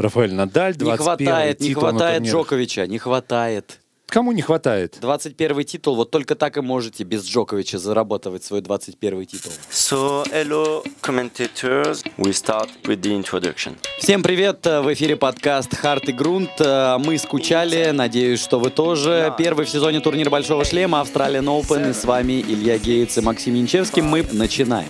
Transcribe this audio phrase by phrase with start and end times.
[0.00, 2.22] Рафаэль Надаль, Не 21 хватает, не титул на хватает.
[2.22, 3.80] Джоковича, не хватает.
[4.06, 4.98] Кому не хватает?
[5.00, 9.52] 21 титул, вот только так и можете без Джоковича зарабатывать свой 21 титул.
[9.70, 12.02] So, hello, commentators.
[12.16, 13.76] We start with the introduction.
[13.98, 16.50] Всем привет, э, в эфире подкаст «Харт и Грунт».
[16.58, 19.32] Э, Мы скучали, надеюсь, что вы тоже.
[19.38, 21.90] Первый в сезоне турнир Большого Шлема, Австралиан Open.
[21.90, 24.02] И с вами Илья Гейтс и Максим Янчевский.
[24.02, 24.88] Мы начинаем.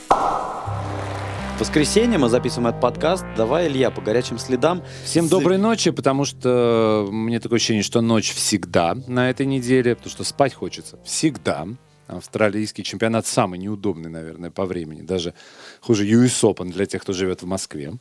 [1.61, 3.23] В воскресенье мы записываем этот подкаст.
[3.37, 4.83] Давай, Илья, по горячим следам.
[5.05, 9.95] Всем С- доброй ночи, потому что мне такое ощущение, что ночь всегда на этой неделе,
[9.95, 11.69] потому что спать хочется всегда.
[12.07, 15.03] Австралийский чемпионат самый неудобный, наверное, по времени.
[15.03, 15.35] Даже
[15.83, 17.93] хуже US Open для тех, кто живет в Москве.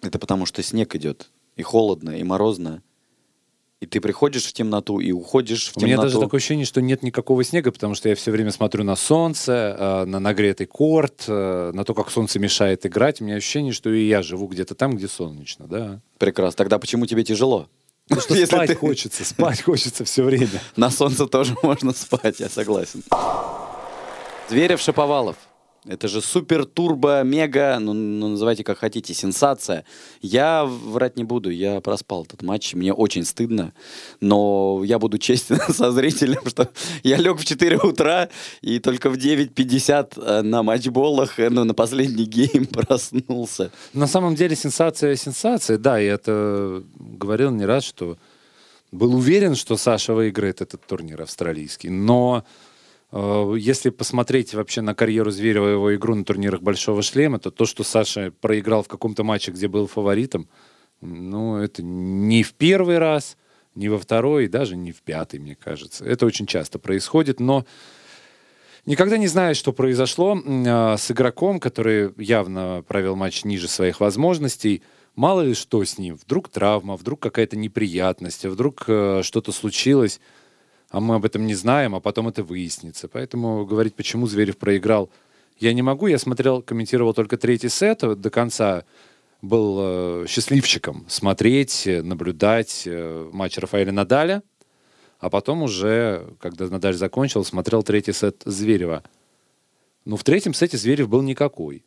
[0.00, 1.28] Это потому что снег идет.
[1.56, 2.82] И холодно, и морозно.
[3.80, 5.86] И ты приходишь в темноту и уходишь в У темноту.
[5.86, 8.94] меня даже такое ощущение, что нет никакого снега, потому что я все время смотрю на
[8.94, 13.22] солнце, э, на нагретый корт, э, на то, как солнце мешает играть.
[13.22, 16.00] У меня ощущение, что и я живу где-то там, где солнечно, да.
[16.18, 16.58] Прекрасно.
[16.58, 17.68] Тогда почему тебе тяжело?
[18.06, 20.60] Потому что Если спать ты- хочется, спать хочется все время.
[20.76, 23.02] На солнце тоже можно спать, я согласен.
[24.50, 25.36] Зверев Шаповалов.
[25.86, 29.86] Это же супер турбо мега, ну, ну, называйте как хотите, сенсация.
[30.20, 33.72] Я врать не буду, я проспал этот матч, мне очень стыдно,
[34.20, 36.68] но я буду честен со зрителем, что
[37.02, 38.28] я лег в 4 утра
[38.60, 43.70] и только в 9.50 э, на матчболах, э, ну, на последний гейм проснулся.
[43.94, 48.18] На самом деле сенсация сенсация, да, я это говорил не раз, что
[48.92, 52.44] был уверен, что Саша выиграет этот турнир австралийский, но
[53.12, 57.66] если посмотреть вообще на карьеру Зверева и его игру на турнирах Большого Шлема, то то,
[57.66, 60.48] что Саша проиграл в каком-то матче, где был фаворитом,
[61.00, 63.36] ну, это не в первый раз,
[63.74, 66.04] не во второй, и даже не в пятый, мне кажется.
[66.04, 67.64] Это очень часто происходит, но
[68.86, 74.82] Никогда не знаешь, что произошло а, с игроком, который явно провел матч ниже своих возможностей.
[75.14, 76.16] Мало ли что с ним.
[76.16, 80.18] Вдруг травма, вдруг какая-то неприятность, вдруг э, что-то случилось,
[80.90, 83.08] а мы об этом не знаем, а потом это выяснится.
[83.08, 85.08] Поэтому говорить, почему Зверев проиграл,
[85.58, 86.08] я не могу.
[86.08, 88.84] Я смотрел, комментировал только третий сет до конца.
[89.40, 94.42] Был э, счастливчиком смотреть, э, наблюдать э, матч Рафаэля Надаля.
[95.18, 99.02] А потом уже, когда Надаль закончил, смотрел третий сет Зверева.
[100.04, 101.84] Ну, в третьем сете Зверев был никакой.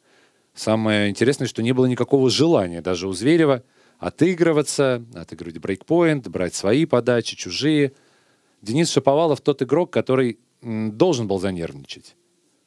[0.54, 3.64] Самое интересное, что не было никакого желания даже у Зверева
[4.00, 7.94] отыгрываться, отыгрывать брейкпоинт, брать свои подачи, чужие.
[8.64, 12.16] Денис Шаповалов тот игрок, который должен был занервничать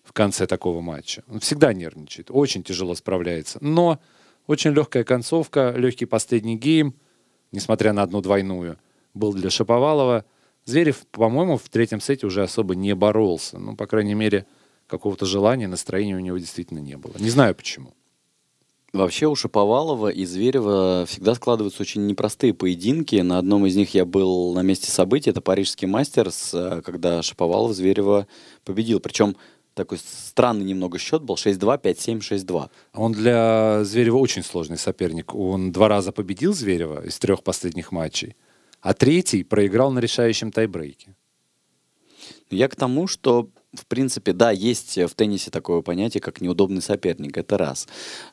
[0.04, 1.24] в конце такого матча.
[1.26, 3.58] Он всегда нервничает, очень тяжело справляется.
[3.62, 3.98] Но
[4.46, 6.94] очень легкая концовка, легкий последний гейм,
[7.50, 8.78] несмотря на одну двойную,
[9.14, 10.26] был для Шаповалова.
[10.66, 13.58] Зверев, по-моему, в третьем сете уже особо не боролся.
[13.58, 14.44] Ну, по крайней мере,
[14.86, 17.14] какого-то желания, настроения у него действительно не было.
[17.18, 17.94] Не знаю почему.
[18.92, 23.16] Вообще у Шаповалова и Зверева всегда складываются очень непростые поединки.
[23.16, 25.30] На одном из них я был на месте событий.
[25.30, 28.26] Это парижский мастерс, э, когда Шаповалов Зверева
[28.64, 29.00] победил.
[29.00, 29.36] Причем
[29.74, 32.70] такой странный немного счет был 6-2, 5-7, 6-2.
[32.94, 35.34] Он для Зверева очень сложный соперник.
[35.34, 38.36] Он два раза победил Зверева из трех последних матчей,
[38.80, 41.14] а третий проиграл на решающем тайбрейке.
[42.48, 47.36] Я к тому, что, в принципе, да, есть в теннисе такое понятие, как неудобный соперник.
[47.36, 47.86] Это раз.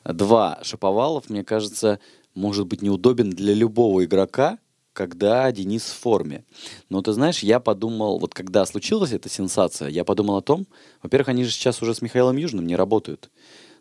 [0.04, 0.58] Два.
[0.62, 1.98] Шаповалов, мне кажется,
[2.34, 4.58] может быть неудобен для любого игрока,
[4.92, 6.44] когда Денис в форме.
[6.88, 10.66] Но ты знаешь, я подумал, вот когда случилась эта сенсация, я подумал о том,
[11.02, 13.30] во-первых, они же сейчас уже с Михаилом Южным не работают.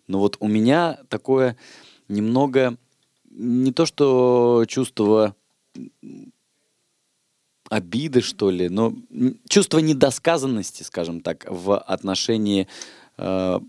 [0.08, 1.56] Но вот у меня такое
[2.08, 2.78] немного,
[3.30, 5.36] не то что чувство
[7.74, 8.94] обиды, что ли, но
[9.50, 12.68] чувство недосказанности, скажем так, в отношении
[13.18, 13.60] э,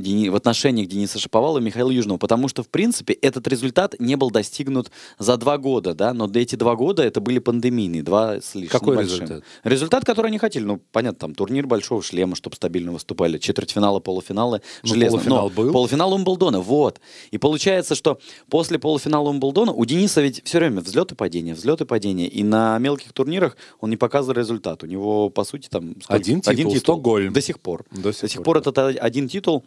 [0.00, 4.16] Дени- в отношениях Дениса Шаповалова и Михаила Южного, потому что, в принципе, этот результат не
[4.16, 8.54] был достигнут за два года, да, но эти два года это были пандемийные, два с
[8.54, 9.20] лишним Какой большим.
[9.22, 9.44] результат?
[9.64, 14.60] Результат, который они хотели, ну, понятно, там, турнир Большого Шлема, чтобы стабильно выступали, четвертьфиналы, полуфиналы,
[14.82, 15.18] Ну, железно.
[15.18, 15.72] полуфинал Но был.
[15.72, 17.00] Полуфинал Умблдона, вот.
[17.30, 18.18] И получается, что
[18.48, 22.28] после полуфинала Умблдона у Дениса ведь все время взлет и падение, взлет и падение.
[22.28, 24.82] И на мелких турнирах он не показывал результат.
[24.82, 25.94] У него, по сути, там...
[26.02, 26.14] сколько?
[26.14, 27.32] Один титул, Стокгольм.
[27.32, 27.84] До сих пор.
[27.90, 28.70] До До сих сих, пор, пор, да.
[28.70, 29.64] это та- один титул,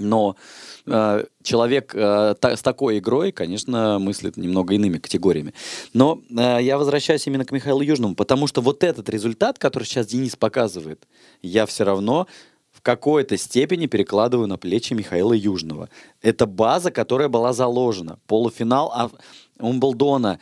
[0.00, 0.36] но
[0.86, 5.54] э, человек э, та- с такой игрой, конечно, мыслит немного иными категориями.
[5.92, 10.06] Но э, я возвращаюсь именно к Михаилу Южному, потому что вот этот результат, который сейчас
[10.06, 11.06] Денис показывает,
[11.42, 12.26] я все равно
[12.72, 15.88] в какой-то степени перекладываю на плечи Михаила Южного.
[16.22, 18.18] Это база, которая была заложена.
[18.26, 19.10] Полуфинал
[19.58, 20.38] Умблдона,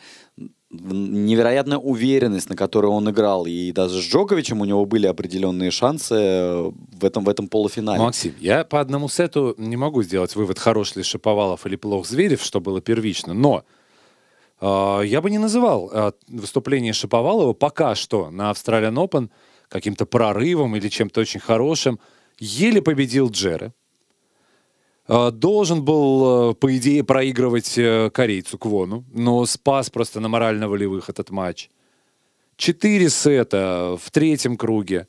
[0.69, 3.45] невероятная уверенность, на которой он играл.
[3.45, 8.01] И даже с Джоковичем у него были определенные шансы э, в этом, в этом полуфинале.
[8.01, 12.41] Максим, я по одному сету не могу сделать вывод, хорош ли Шаповалов или плох Зверев,
[12.41, 13.63] что было первично, но
[14.59, 19.29] А, Я бы не называл а, выступление Шаповалова пока что на Australian Open
[19.69, 21.99] каким-то прорывом или чем-то очень хорошим.
[22.39, 23.71] Еле победил Джерри.
[25.07, 31.09] А, Должен был, э, по идее, проигрывать э, корейцу Квону, но спас просто на морально-волевых
[31.09, 31.69] этот матч.
[32.57, 35.07] Четыре сета в третьем круге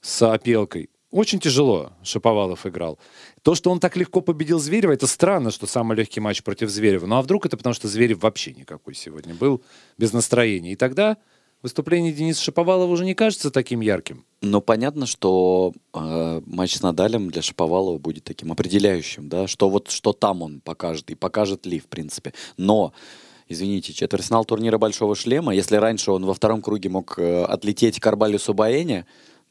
[0.00, 0.88] с опелкой.
[1.10, 2.98] Очень тяжело Шаповалов играл.
[3.42, 7.06] То, что он так легко победил Зверева, это странно, что самый легкий матч против Зверева.
[7.06, 9.62] Ну а вдруг это потому, что Зверев вообще никакой сегодня был,
[9.96, 10.72] без настроения.
[10.72, 11.16] И тогда
[11.64, 14.26] выступление Дениса Шаповалова уже не кажется таким ярким.
[14.42, 19.90] Но понятно, что э, матч с Надалем для Шаповалова будет таким определяющим, да, что вот
[19.90, 22.34] что там он покажет и покажет ли, в принципе.
[22.58, 22.92] Но,
[23.48, 28.06] извините, четвертьфинал турнира Большого Шлема, если раньше он во втором круге мог э, отлететь к
[28.06, 29.06] Арбалису Баэне,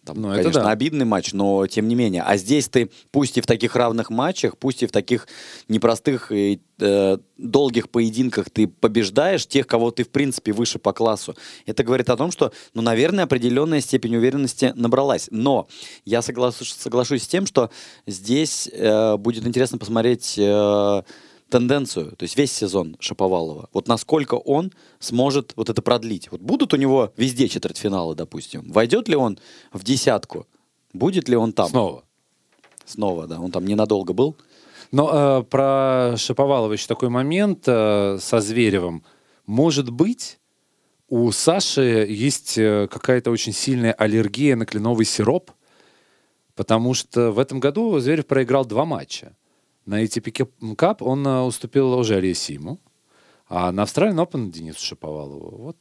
[0.05, 0.69] там, Ну, это конечно, да.
[0.71, 2.23] обидный матч, но тем не менее.
[2.23, 5.27] А здесь ты, пусть и в таких равных матчах, пусть и в таких
[5.67, 11.35] непростых и э, долгих поединках ты побеждаешь тех, кого ты, в принципе, выше по классу.
[11.65, 15.27] Это говорит о том, что, ну, наверное, определенная степень уверенности набралась.
[15.31, 15.67] Но
[16.05, 17.69] я соглас- соглашусь с тем, что
[18.05, 21.03] здесь э, будет интересно посмотреть э,
[21.53, 23.69] тенденцию, то есть весь сезон Шаповалова.
[23.73, 26.31] Вот насколько он сможет вот это продлить.
[26.31, 28.71] Вот будут у него везде четвертьфиналы, допустим.
[28.71, 29.37] Войдет ли он
[29.71, 30.47] в десятку?
[30.93, 31.69] Будет ли он там?
[31.69, 32.05] Снова.
[32.85, 33.39] Снова, да.
[33.39, 34.35] Он там ненадолго был.
[34.91, 39.03] Но э, про Шаповалова еще такой момент э, со Зверевым.
[39.45, 40.39] Может быть,
[41.07, 45.51] у Саши есть э, какая-то очень сильная аллергия на кленовый сироп,
[46.55, 49.35] потому что в этом году Зверев проиграл два матча.
[49.85, 52.79] На ATP Cup он э, уступил уже Алиесиму,
[53.47, 55.57] а на Australian Open Денису Шаповалову.
[55.57, 55.77] Вот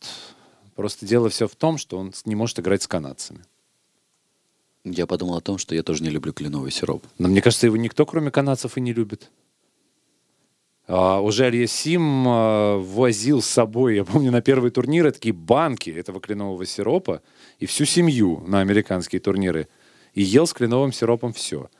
[0.75, 3.45] просто дело все в том, что он не может играть с канадцами.
[4.85, 7.05] Я подумал о том, что я тоже не люблю кленовый сироп.
[7.19, 9.31] Но мне кажется, его никто, кроме канадцев, и не любит.
[10.89, 16.21] А, уже Алиасим а, возил с собой, я помню, на первые турниры такие банки этого
[16.21, 17.23] кленового сиропа
[17.61, 19.69] и всю семью на американские турниры.
[20.15, 21.71] И ел с кленовым сиропом все.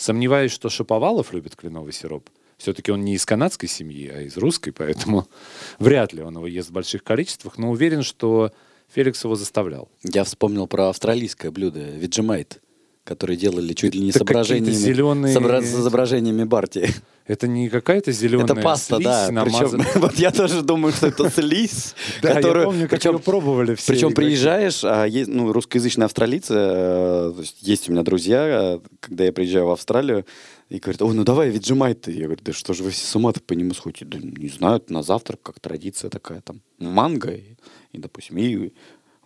[0.00, 2.30] Сомневаюсь, что Шаповалов любит кленовый сироп.
[2.56, 5.28] Все-таки он не из канадской семьи, а из русской, поэтому
[5.78, 7.58] вряд ли он его ест в больших количествах.
[7.58, 8.50] Но уверен, что
[8.94, 9.90] Феликс его заставлял.
[10.02, 12.62] Я вспомнил про австралийское блюдо Виджимайт,
[13.04, 16.88] которые делали чуть ли не с Это какие-то изображениями, зеленые- с изображениями Барти.
[17.30, 19.28] Это не какая-то зеленая Это паста, слизь, да.
[19.30, 22.58] намазанная- Причем, вот я тоже думаю, что это слизь, которую...
[22.58, 23.92] я помню, как ее пробовали все.
[23.92, 28.80] Причем приезжаешь, а есть, ну, русскоязычные австралийцы, э, то есть, есть у меня друзья, э,
[28.98, 30.26] когда я приезжаю в Австралию,
[30.70, 32.10] и говорят, ой, ну давай, виджимай ты.
[32.10, 34.04] Я говорю, да что же вы все с ума-то по нему сходите?
[34.06, 37.54] Да не знаю, на завтрак, как традиция такая, там, манго и,
[37.92, 38.72] и, допустим, и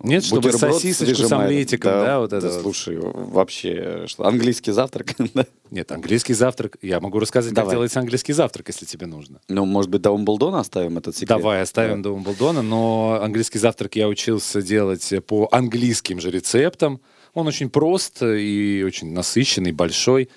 [0.04, 1.42] Нет, чтобы бутерброд с сосисочку с Vegemite.
[1.44, 2.60] омлетиком, да, вот это вот.
[2.60, 5.46] Слушай, вообще, что, английский завтрак, да?
[5.70, 6.76] Нет, английский завтрак.
[6.82, 7.74] Я могу рассказать, как Давай.
[7.74, 9.40] делается английский завтрак, если тебе нужно.
[9.48, 11.38] Ну, может быть, до Умблдона оставим этот секрет?
[11.38, 17.00] Давай оставим до Умблдона, но английский завтрак я учился делать по английским же рецептам.
[17.32, 20.28] Он очень прост и очень насыщенный, большой.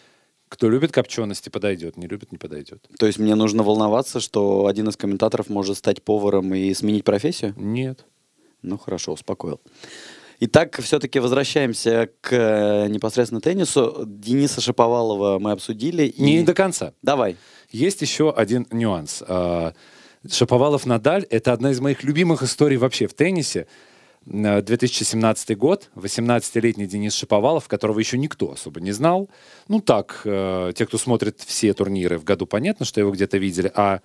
[0.49, 1.97] Кто любит копчености, подойдет.
[1.97, 2.87] Не любит, не подойдет.
[2.97, 7.53] То есть мне нужно волноваться, что один из комментаторов может стать поваром и сменить профессию?
[7.57, 8.05] Нет.
[8.61, 9.59] Ну хорошо, успокоил.
[10.39, 14.03] Итак, все-таки возвращаемся к э, непосредственно теннису.
[14.05, 16.03] Дениса Шаповалова мы обсудили.
[16.03, 16.93] и- Не до конца.
[17.01, 17.37] Давай.
[17.71, 19.23] Есть еще один нюанс.
[19.27, 19.73] А,
[20.29, 23.65] Шаповалов-Надаль— это одна из моих любимых историй вообще в теннисе.
[24.27, 29.29] Э, 2017 год, 18-летний Денис Шаповалов, которого еще никто особо не знал.
[29.67, 33.71] Ну так, э, те, кто смотрит все турниры в году, понятно, что его где-то видели,
[33.73, 34.01] а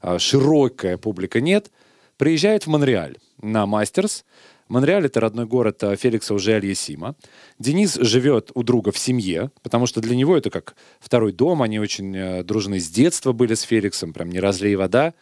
[0.00, 1.70] а, широкая публика нет,
[2.18, 4.24] приезжает в Монреаль на Мастерс.
[4.68, 7.14] Монреаль— это родной город э, Феликса Ужиаль-Есима.
[7.58, 11.62] Денис живет у друга в семье, потому что для него это как второй дом.
[11.62, 15.14] Они очень э, дружны с детства были с Феликсом, прям не разлей вода.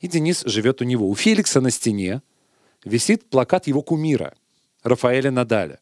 [0.00, 1.08] И Денис живет у него.
[1.08, 2.20] У Феликса на стене
[2.84, 4.34] висит плакат его кумира,
[4.82, 5.78] Рафаэля Надаля.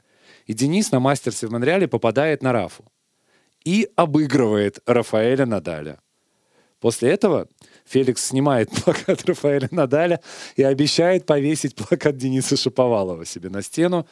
[0.46, 2.84] И Денис на мастерсе в Монреале попадает на Рафу
[3.64, 5.98] и обыгрывает Рафаэля Надаля.
[6.80, 7.48] После этого
[7.88, 10.20] Феликс снимает плакат Рафаэля Надаля
[10.56, 14.06] и обещает повесить плакат Дениса Шаповалова себе на стену.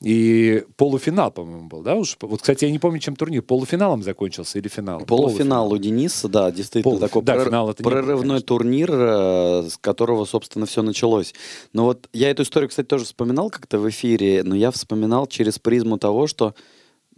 [0.00, 1.94] И полуфинал, по-моему, был, да?
[1.94, 3.42] Уж, вот, кстати, я не помню, чем турнир.
[3.42, 5.04] Полуфиналом закончился или финалом?
[5.06, 8.46] Полуфинал у Дениса, да, действительно Полуфи- такой да, прор- финал это не был, прорывной конечно.
[8.46, 11.34] турнир, э, с которого, собственно, все началось.
[11.72, 15.58] Но вот я эту историю, кстати, тоже вспоминал как-то в эфире, но я вспоминал через
[15.58, 16.54] призму того, что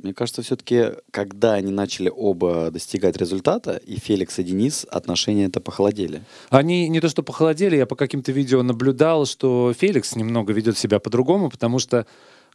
[0.03, 5.61] мне кажется, все-таки, когда они начали оба достигать результата, и Феликс, и Денис, отношения это
[5.61, 6.23] похолодели.
[6.51, 10.99] Они не то что похолодели, я по каким-то видео наблюдал, что Феликс немного ведет себя
[10.99, 12.07] по-другому, потому что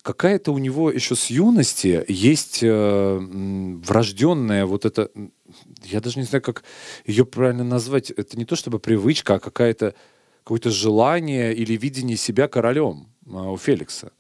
[0.02, 3.20] какая-то у него еще с юности есть э,
[3.86, 5.10] врожденная вот это,
[5.84, 6.64] я даже не знаю, как
[7.06, 9.94] ее правильно назвать, это не то чтобы привычка, а какая-то
[10.44, 14.12] какое-то желание или видение себя королем а, у Феликса.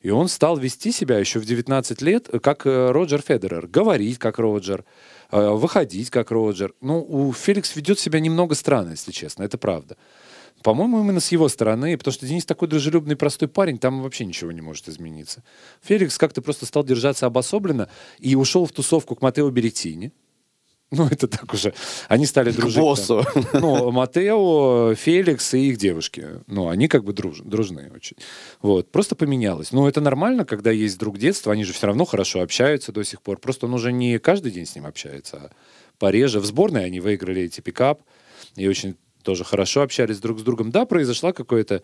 [0.00, 3.66] И он стал вести себя еще в 19 лет, э, как э, Роджер Федерер.
[3.66, 4.84] Говорить, как Роджер,
[5.30, 6.72] э, выходить, как Роджер.
[6.80, 9.96] Ну, у Феликс ведет себя немного странно, если честно, это правда.
[10.62, 14.52] По-моему, именно с его стороны, потому что Денис такой дружелюбный, простой парень, там вообще ничего
[14.52, 15.42] не может измениться.
[15.82, 17.88] Феликс как-то просто стал держаться обособленно
[18.18, 20.12] и ушел в тусовку к Матео Беретини.
[20.96, 21.72] Ну, это так уже.
[22.08, 22.78] Они стали дружить.
[22.78, 23.24] К боссу.
[23.32, 23.44] там.
[23.60, 26.26] Ну, Матео, Феликс и их девушки.
[26.48, 28.16] Ну, они как бы друж, дружны очень.
[28.60, 28.90] Вот.
[28.90, 29.70] Просто поменялось.
[29.70, 33.22] Ну, это нормально, когда есть друг детства, они же все равно хорошо общаются до сих
[33.22, 33.38] пор.
[33.38, 35.50] Просто он уже не каждый день с ним общается, а
[35.98, 36.40] пореже.
[36.40, 38.02] В сборной они выиграли эти пикап
[38.56, 40.72] и очень тоже хорошо общались друг с другом.
[40.72, 41.82] Да, произошла какая-то ну,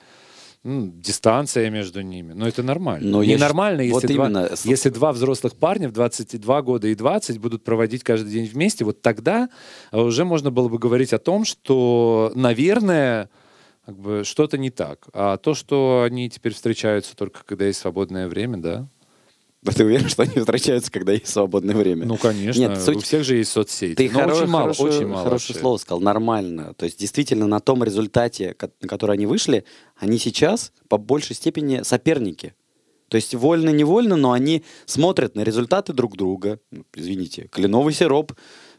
[0.66, 3.08] дистанция между ними, но это нормально.
[3.08, 6.94] Но я Ненормально, вот если, два, именно, если два взрослых парня в 22 года и
[6.94, 9.48] 20 будут проводить каждый день вместе, вот тогда
[9.92, 13.30] а, уже можно было бы говорить о том, что, наверное,
[13.84, 15.06] как бы что-то не так.
[15.12, 18.88] А то, что они теперь встречаются только когда есть свободное время, да?
[19.62, 22.06] Да ты уверен, что они встречаются, когда есть свободное время?
[22.06, 22.60] Ну, конечно.
[22.60, 23.94] Нет, суть- У всех же есть соцсети.
[23.94, 25.24] Ты Но хоро- очень мало, хорошее, очень мало.
[25.24, 25.60] хорошее вообще.
[25.60, 26.74] слово сказал, нормально.
[26.74, 29.64] То есть действительно на том результате, на который они вышли,
[29.96, 32.54] они сейчас по большей степени соперники.
[33.08, 36.58] То есть вольно-невольно, но они смотрят на результаты друг друга.
[36.72, 38.32] Ну, Извините, кленовый сироп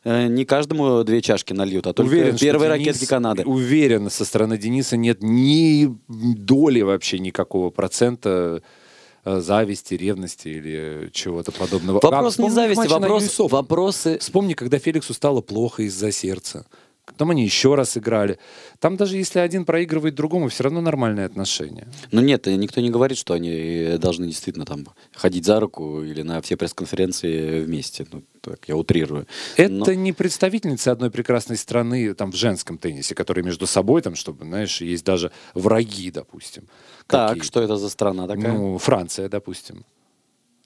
[0.04, 3.44] э, не каждому две чашки нальют, а только Уверен, первые Денис- ракетки Канады.
[3.46, 8.62] Уверен, со стороны Дениса нет ни доли вообще никакого процента
[9.36, 12.00] зависти, ревности или чего-то подобного.
[12.02, 14.18] А Вопрос не вспомни зависти, вопрос, вопросы...
[14.20, 16.66] Вспомни, когда Феликсу стало плохо из-за сердца.
[17.08, 18.38] Потом они еще раз играли.
[18.80, 21.88] Там даже если один проигрывает другому, все равно нормальные отношения.
[22.12, 26.22] Ну нет, никто не говорит, что они э, должны действительно там ходить за руку или
[26.22, 28.06] на все пресс-конференции вместе.
[28.12, 29.26] Ну, так, я утрирую.
[29.56, 34.16] Это Но- не представительницы одной прекрасной страны там в женском теннисе, которые между собой там,
[34.16, 36.64] чтобы, знаешь, есть даже враги, допустим.
[37.08, 38.52] Так, что это за страна такая?
[38.52, 39.86] Ну, Франция, допустим.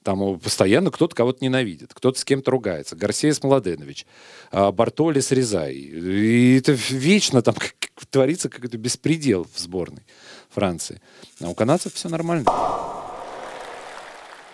[0.04, 2.96] Там постоянно кто-то кого-то ненавидит, кто-то с кем-то ругается.
[2.96, 4.08] Гарсия с Младенович,
[4.52, 5.76] а, Бартоли с Резай.
[5.76, 10.04] И это вечно там как- как творится какой-то беспредел в сборной
[10.50, 11.02] Франции.
[11.40, 12.46] А у канадцев все нормально.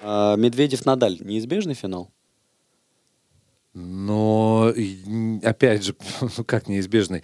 [0.01, 2.11] А, Медведев-Надаль неизбежный финал?
[3.73, 4.73] Но,
[5.43, 5.95] опять же,
[6.37, 7.23] ну, как неизбежный,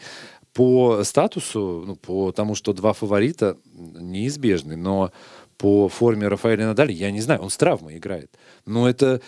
[0.54, 5.12] по статусу, ну, по тому, что два фаворита, неизбежный, но
[5.58, 8.32] по форме Рафаэля Надаля, я не знаю, он с травмой играет.
[8.66, 9.22] Но это...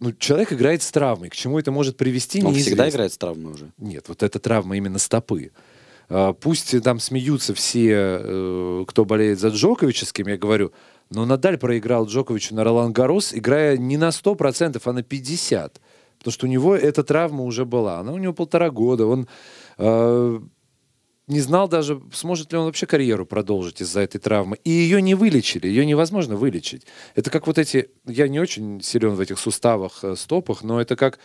[0.00, 1.28] Ну, человек играет с травмой.
[1.28, 2.70] К чему это может привести, Он неизвестно.
[2.70, 3.72] всегда играет с травмой уже.
[3.78, 5.50] Нет, вот эта травма именно стопы.
[6.08, 7.90] А, Пусть там смеются все,
[8.20, 10.72] э, кто болеет за Джоковича, с кем я говорю,
[11.10, 15.70] но Надаль проиграл Джоковичу на Ролан Гарос, играя не на 100%, а на 50%.
[16.18, 17.98] Потому что у него эта травма уже была.
[18.00, 19.06] Она у него полтора года.
[19.06, 19.28] Он
[19.78, 20.40] э,
[21.28, 24.58] не знал даже, сможет ли он вообще карьеру продолжить из-за этой травмы.
[24.64, 26.86] И ее не вылечили, ее невозможно вылечить.
[27.14, 30.96] Это как вот эти, я не очень силен в этих суставах, э, стопах, но это
[30.96, 31.18] как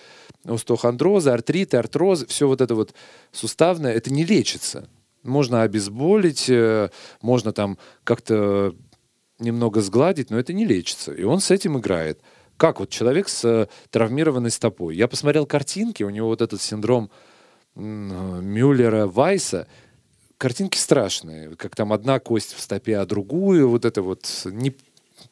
[0.44, 2.94] остеохондрозы, артриты, артрозы, все вот это вот
[3.32, 4.90] суставное, это не лечится.
[5.24, 6.90] Можно обезболить, э,
[7.22, 8.76] можно там как-то
[9.40, 11.14] немного сгладить, но это не лечится.
[11.14, 12.20] И он с этим играет.
[12.58, 14.98] Как вот человек с э, травмированной стопой.
[14.98, 17.10] Я посмотрел картинки, у него вот этот синдром
[17.76, 19.68] Мюллера, Вайса.
[20.44, 24.76] Картинки страшные, как там одна кость в стопе, а другую, вот это вот не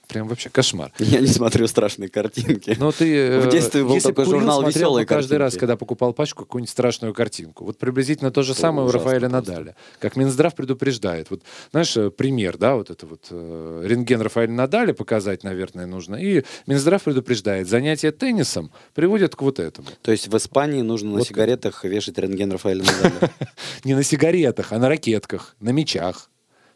[0.07, 0.91] прям вообще кошмар.
[0.99, 2.75] Я не смотрю страшные картинки.
[2.79, 5.59] Но ты э, В детстве был такой курил, журнал «Веселые бы каждый раз, картинки».
[5.59, 7.65] когда покупал пачку, какую-нибудь страшную картинку.
[7.65, 9.51] Вот приблизительно то же Это самое у Рафаэля просто.
[9.51, 9.75] Надаля.
[9.99, 11.29] Как Минздрав предупреждает.
[11.29, 16.15] Вот, знаешь, э, пример, да, вот это вот э, рентген Рафаэля Надаля показать, наверное, нужно.
[16.15, 19.87] И Минздрав предупреждает, занятия теннисом приводят к вот этому.
[20.01, 23.31] То есть в Испании нужно на Вот сигаретах вешать рентген Рафаэля Надаля.
[23.83, 26.30] Не на сигаретах, а на ракетках, на мечах.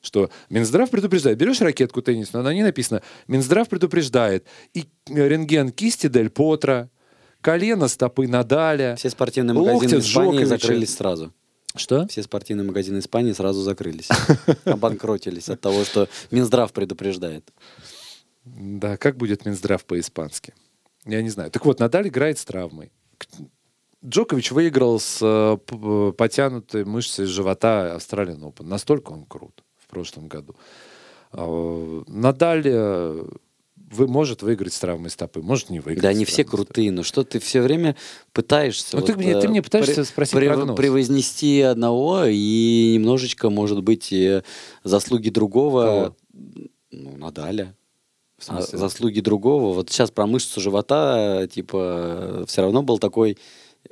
[0.06, 1.40] Что Минздрав предупреждает.
[1.40, 4.46] Берешь ракетку теннисную, на ней написано Минздрав предупреждает.
[4.76, 6.92] И рентген кисти Дель Потра,
[7.42, 8.96] колено стопы Надаля.
[8.98, 11.34] Все спортивные магазины Испании закрылись сразу.
[11.76, 12.08] Что?
[12.08, 14.10] Все спортивные магазины Испании сразу закрылись.
[14.66, 17.52] Обанкротились от того, что Минздрав предупреждает.
[18.46, 20.54] Да, как будет Минздрав по-испански?
[21.06, 21.50] Я не знаю.
[21.50, 22.92] Так вот, Надаль играет с травмой.
[24.06, 28.66] Джокович выиграл с э, э, потянутой мышцей живота Австралиан Open.
[28.66, 30.56] Настолько он крут в прошлом году.
[31.32, 33.24] А, Надаль э,
[33.92, 36.02] вы, может выиграть с травмой стопы, может не выиграть.
[36.02, 36.66] Да, они все травмой стопы.
[36.66, 37.96] крутые, но что ты все время
[38.34, 38.98] пытаешься...
[38.98, 40.76] Ну, ты мне- ты э, мне пытаешься при- спросить при- прогноз.
[40.78, 44.42] Превознести одного и немножечко, может быть, и
[44.84, 46.16] заслуги другого...
[46.92, 47.76] Ну, Надаля.
[48.48, 49.74] А заслуги другого.
[49.74, 53.38] Вот сейчас про мышцу живота, типа, все равно был такой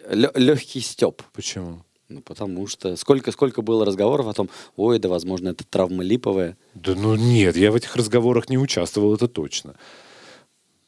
[0.10, 1.22] легкий степ.
[1.34, 1.84] Почему?
[2.13, 6.55] Ну, потому что сколько, сколько было разговоров о том, ой, да, возможно, это травма липовая.
[6.75, 9.74] Да ну нет, я в этих разговорах не участвовал, это точно.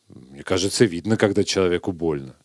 [0.08, 2.36] Мне кажется, видно, когда человеку больно.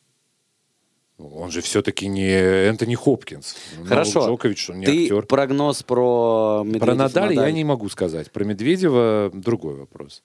[1.18, 3.54] Он же все-таки не Энтони Хопкинс.
[3.78, 4.26] Ну, Хорошо.
[4.26, 5.26] Джокович, он не Ты актер.
[5.26, 7.52] прогноз про Медведев Про Надаля я Надаль.
[7.52, 8.30] не могу сказать.
[8.32, 10.22] Про Медведева другой вопрос.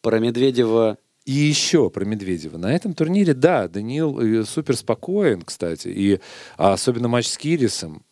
[0.00, 0.98] Про Медведева
[1.28, 2.56] И еще про Медведева.
[2.56, 5.88] На этом турнире, да, Даниил э, супер спокоен, кстати.
[5.88, 6.20] И
[6.56, 8.02] а, особенно матч с Кирисом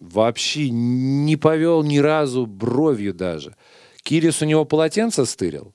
[0.00, 3.54] вообще не повел ни разу бровью даже.
[4.02, 5.74] Кирис у него полотенце стырил.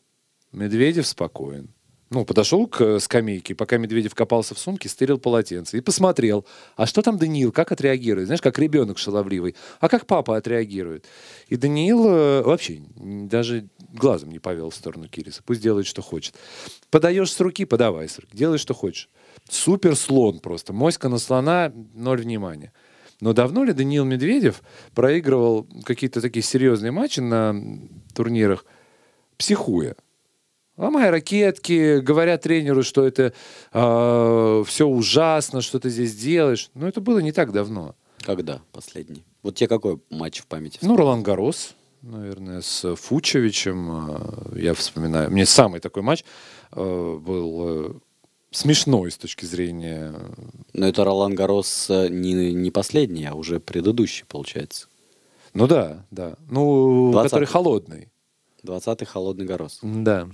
[0.51, 1.75] Медведев спокоен.
[2.09, 6.45] Ну, подошел к э, скамейке, пока Медведев копался в сумке, стырил полотенце и посмотрел,
[6.77, 8.27] а что там Даниил, как отреагирует?
[8.27, 9.55] Знаешь, как ребенок шаловливый.
[9.81, 11.05] А как папа отреагирует?
[11.49, 15.41] И Даниил э, вообще даже глазом не повел в сторону Кириса.
[15.45, 16.35] Пусть делает, что хочет.
[16.91, 18.37] Подаешь с руки, подавай с руки.
[18.37, 19.09] Делай, что хочешь.
[19.49, 20.71] Супер слон просто.
[20.71, 22.71] Моська на слона, ноль внимания.
[23.19, 24.61] Но давно ли Даниил Медведев
[24.95, 27.53] проигрывал какие-то такие серьезные матчи на
[28.13, 28.65] турнирах,
[29.37, 29.95] психуя?
[30.77, 33.33] Ломая ракетки, говоря тренеру, что это
[33.71, 36.69] все ужасно, что ты здесь делаешь.
[36.75, 37.95] Но это было не так давно.
[38.23, 39.23] когда последний?
[39.43, 40.79] Вот тебе какой матч в памяти?
[40.81, 44.09] Ну, Ролан Гарос, наверное, с Фучевичем.
[44.55, 45.31] э, Я вспоминаю.
[45.31, 46.23] Мне самый такой матч
[46.73, 47.93] э, был э,
[48.51, 50.13] смешной с точки зрения...
[50.73, 54.87] Но это Ролан Гарос э, не, не последний, а уже предыдущий, получается.
[55.53, 56.35] Ну да, да.
[56.49, 57.23] Ну, 20-й.
[57.23, 58.09] который холодный.
[58.63, 59.79] 20-й холодный Гарос.
[59.81, 60.27] Да.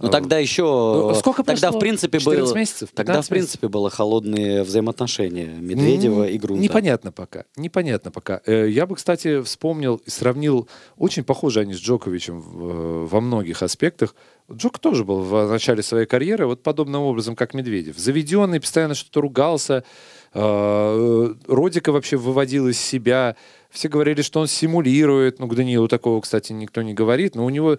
[0.00, 0.62] Ну тогда еще...
[0.62, 1.78] Ну, сколько Тогда, прошло?
[1.78, 2.58] в принципе, 14 было...
[2.58, 2.88] месяцев?
[2.94, 6.62] Тогда, 15 в принципе, было холодные взаимоотношения Медведева и Грунта.
[6.62, 7.44] Непонятно пока.
[7.56, 8.40] Непонятно пока.
[8.46, 13.62] Э, Я бы, кстати, вспомнил и сравнил, очень похожи они с Джоковичем э, во многих
[13.62, 14.14] аспектах.
[14.50, 17.98] Джок тоже был в начале своей карьеры вот подобным образом, как Медведев.
[17.98, 19.84] Заведенный, постоянно что-то ругался.
[20.32, 23.36] э, Родика вообще выводил из себя.
[23.70, 25.38] Все говорили, что он симулирует.
[25.38, 27.34] Ну, к Даниилу такого, кстати, никто не говорит.
[27.34, 27.76] Но у него...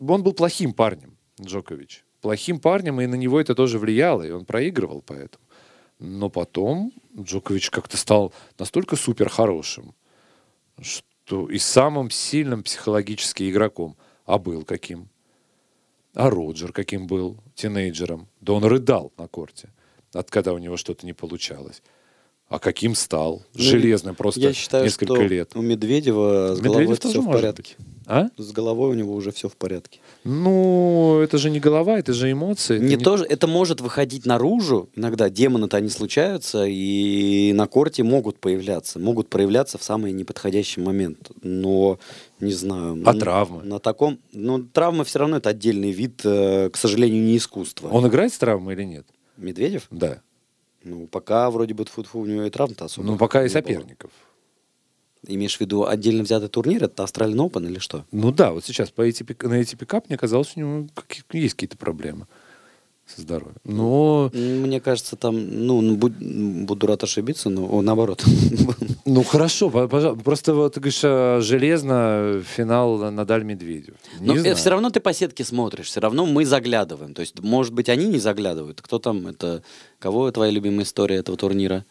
[0.00, 2.04] Он был плохим парнем, Джокович.
[2.20, 4.22] Плохим парнем, и на него это тоже влияло.
[4.22, 5.44] И он проигрывал поэтому.
[5.98, 9.94] Но потом Джокович как-то стал настолько супер хорошим,
[10.80, 13.96] что и самым сильным психологически игроком.
[14.24, 15.08] А был каким?
[16.14, 18.28] А Роджер каким был тинейджером?
[18.40, 19.70] Да он рыдал на корте,
[20.12, 21.82] от когда у него что-то не получалось.
[22.48, 23.42] А каким стал?
[23.54, 25.50] Ну, Железным просто Я считаю, несколько что лет.
[25.54, 27.76] у Медведева с Медведев головой тоже все в порядке.
[28.06, 28.28] А?
[28.36, 29.98] С головой у него уже все в порядке.
[30.22, 32.76] Ну, это же не голова, это же эмоции.
[32.76, 34.88] это Не то, же- это может выходить наружу.
[34.94, 41.32] Иногда демоны-то они случаются, и на корте могут появляться, могут проявляться в самый неподходящий момент.
[41.42, 41.98] Но,
[42.38, 42.92] не знаю...
[43.04, 43.64] А ну, травмы?
[43.64, 44.20] На таком...
[44.32, 47.88] Ну, травма все равно это отдельный вид, э, к сожалению, не искусства.
[47.88, 49.06] Он играет с травмой или нет?
[49.36, 49.88] Медведев?
[49.90, 50.22] Да.
[50.84, 53.04] Ну, пока вроде бы тфу у него и травм-то особо.
[53.04, 53.84] Ну, пока и не было.
[55.26, 56.84] Имеешь в виду отдельно взятый турнир?
[56.84, 58.04] Это Australian Open или что?
[58.12, 61.54] Ну да, вот сейчас по ATP, на ATP Cup мне казалось, у него какие- есть
[61.54, 62.26] какие-то проблемы
[63.06, 63.54] со здоровьем.
[63.64, 65.36] Но, Мне кажется, там,
[65.66, 66.16] ну, ну, будь-
[66.66, 68.24] буду рад ошибиться, но о, наоборот.
[69.04, 70.24] ну хорошо, по- пожалуйста.
[70.24, 73.94] Просто вот ты говоришь, а, железно финал Надаль-Медведев.
[74.20, 74.56] Не Но знаю.
[74.56, 77.14] все равно ты по сетке смотришь, все равно мы заглядываем.
[77.14, 78.82] То есть, может быть, они не заглядывают.
[78.82, 79.62] Кто там, это...
[80.00, 81.84] Кого твоя любимая история этого турнира?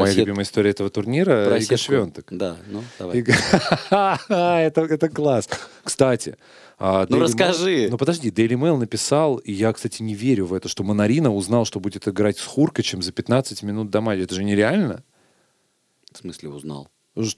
[0.00, 1.76] Моя сет- любимая история этого турнира про Иго сетку.
[1.84, 2.26] Швентек.
[2.30, 3.18] Да, ну, давай.
[3.20, 3.32] Иго-
[4.28, 5.48] это, это класс.
[5.84, 6.36] Кстати,
[6.78, 7.84] а, Ну, Daily расскажи.
[7.86, 11.32] Mail- Ну подожди, Daily Mail написал, и я, кстати, не верю в это, что Монарина
[11.34, 14.22] узнал, что будет играть с Хуркачем за 15 минут до матча.
[14.22, 15.04] Это же нереально.
[16.12, 16.88] В смысле узнал?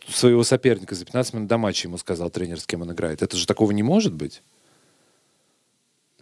[0.08, 3.22] Своего соперника за 15 минут до матча ему сказал тренер, с кем он играет.
[3.22, 4.42] Это же такого не может быть.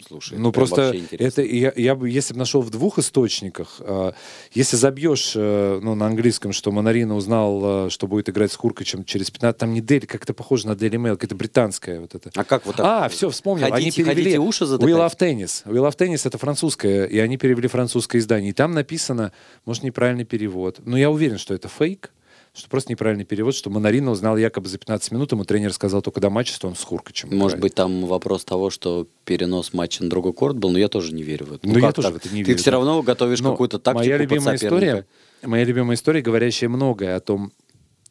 [0.07, 4.13] Слушай, ну это просто это я, я бы, если бы нашел в двух источниках, э,
[4.53, 9.05] если забьешь э, ну, на английском, что Монарина узнал, э, что будет играть с Хуркачем
[9.05, 12.31] через 15, там не Дели, как это похоже на Daily Mail, какая-то британская вот это.
[12.35, 12.87] А как вот так?
[12.87, 13.67] А, все, вспомнил.
[13.67, 14.95] они Хотите- перевели уши We затыкать?
[14.95, 15.65] Love Tennis.
[15.67, 18.51] We Love Tennis это французское, и они перевели французское издание.
[18.51, 19.33] И там написано,
[19.65, 20.81] может, неправильный перевод.
[20.85, 22.13] Но я уверен, что это фейк,
[22.55, 26.21] что просто неправильный перевод, что Монарина узнал якобы за 15 минут, ему тренер сказал только
[26.21, 27.63] до матча, что он с Хуркачем Может играет.
[27.63, 31.23] быть, там вопрос того, что перенос матча на другой корт был, но я тоже не
[31.23, 31.67] верю в это.
[31.67, 32.15] Ну, я как тоже так?
[32.15, 32.77] в это не Ты верю, все да.
[32.77, 35.07] равно готовишь Но какую-то тактику моя любимая история,
[35.43, 37.53] моя любимая история, говорящая многое о том,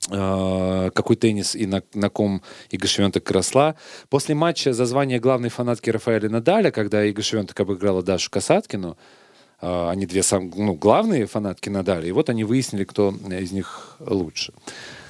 [0.10, 3.76] э, какой теннис и на, на ком Ига Швентек росла.
[4.10, 8.98] После матча за звание главной фанатки Рафаэля Надаля, когда Ига Швентек обыграла Дашу Касаткину,
[9.62, 14.54] они две сам, ну, главные фанатки Надаля, и вот они выяснили, кто из них лучше.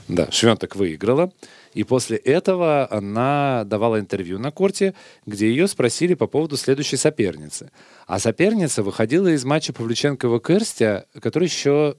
[0.07, 1.31] Да, Швентек выиграла.
[1.73, 4.93] И после этого она давала интервью на корте,
[5.25, 7.71] где ее спросили по поводу следующей соперницы.
[8.07, 11.95] А соперница выходила из матча Павлюченкова-Керстя, который еще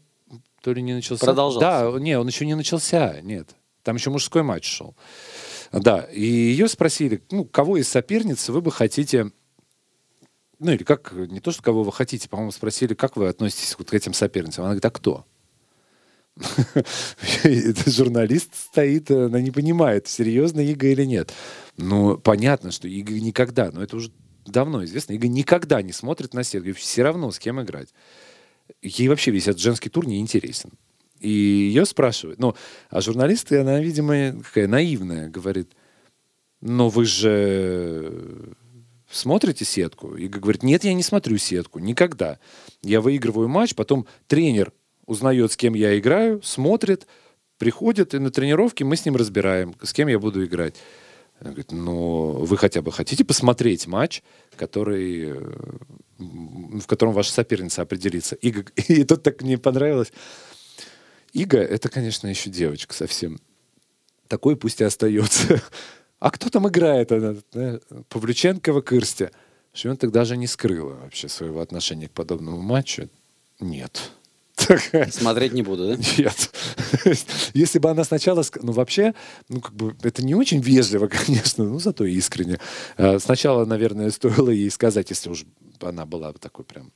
[0.61, 1.25] то ли не начался.
[1.25, 1.91] Продолжался.
[1.93, 3.49] Да, не, он еще не начался, нет.
[3.83, 4.95] Там еще мужской матч шел.
[5.73, 9.31] Да, и ее спросили, ну, кого из соперниц вы бы хотите...
[10.63, 13.91] Ну, или как, не то, что кого вы хотите, по-моему, спросили, как вы относитесь вот
[13.91, 14.63] к этим соперницам.
[14.63, 15.27] Она говорит, а кто?
[17.87, 21.33] Журналист стоит, она не понимает, серьезно Ига или нет.
[21.77, 24.13] Ну, понятно, что Ига никогда, но это уже
[24.47, 27.89] давно известно, Ига никогда не смотрит на сетку, все равно с кем играть.
[28.83, 30.71] Ей вообще весь этот женский тур не интересен.
[31.19, 32.39] И ее спрашивают.
[32.39, 32.55] Ну,
[32.89, 35.73] а журналисты, она, видимо, какая наивная, говорит,
[36.61, 38.55] но вы же
[39.13, 40.17] смотрите сетку?
[40.17, 42.39] И говорит, нет, я не смотрю сетку, никогда.
[42.83, 44.73] Я выигрываю матч, потом тренер
[45.07, 47.07] узнает, с кем я играю, смотрит,
[47.59, 50.75] приходит, и на тренировке мы с ним разбираем, с кем я буду играть.
[51.39, 54.23] Она говорит, ну, вы хотя бы хотите посмотреть матч,
[54.57, 55.33] который,
[56.19, 58.37] в котором ваша соперница определится?
[58.37, 58.55] И,
[58.89, 60.13] и тут так мне понравилось.
[61.33, 63.41] Ига, это, конечно, еще девочка совсем.
[64.29, 65.61] Такой пусть и остается.
[66.23, 67.11] А кто там играет?
[67.11, 67.81] Она, да?
[68.09, 69.33] Павлюченкова Кырстя.
[69.75, 73.09] Швентек даже не скрыла вообще своего отношения к подобному матчу.
[73.59, 74.13] Нет.
[75.11, 76.03] Смотреть не буду, да?
[76.17, 76.55] Нет.
[77.55, 78.45] Если бы она сначала...
[78.63, 79.15] Ну, вообще,
[79.49, 82.61] ну, как бы, это не очень вежливо, конечно, но зато искренне.
[82.97, 85.45] А, сначала, наверное, стоило ей сказать, если уж
[85.81, 86.93] она была такой прям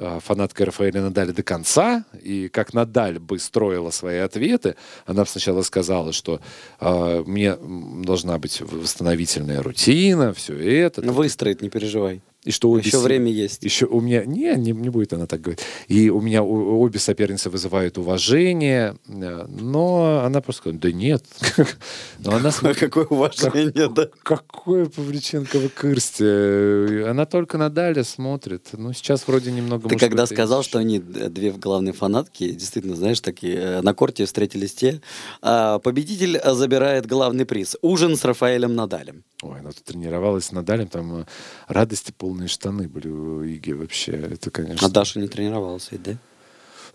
[0.00, 5.62] а, фанаткой Рафаэля Надаля до конца, и как Надаль бы строила свои ответы, она сначала
[5.62, 6.40] сказала, что
[6.78, 11.02] э, мне должна быть восстановительная рутина, все это.
[11.02, 12.22] Выстроит, не переживай.
[12.44, 13.64] И что обе Еще время есть.
[13.64, 14.24] Еще у меня...
[14.24, 15.60] Не, не, не будет она так говорить.
[15.88, 21.24] И у меня у- обе соперницы вызывают уважение, э, но она просто говорит, да нет.
[22.20, 24.08] Но она Какое уважение, да?
[24.22, 27.02] какое Павлюченкова Кырсти.
[27.08, 28.68] Она только на Даля смотрит.
[28.72, 29.88] Ну, сейчас вроде немного...
[29.88, 34.74] Ты когда сказал, что они две главные фанатки, действительно, знаешь, такие э, на корте встретились
[34.74, 35.00] те.
[35.42, 37.76] а, Победитель э, забирает главный приз.
[37.82, 39.24] Ужин с Рафаэлем Надалем.
[39.42, 41.24] Ой, она тут тренировалась с Надалем, там э,
[41.68, 44.12] радости полные штаны были у Иги вообще.
[44.12, 44.86] Это, конечно...
[44.86, 46.18] А Даша не тренировалась ведь, да?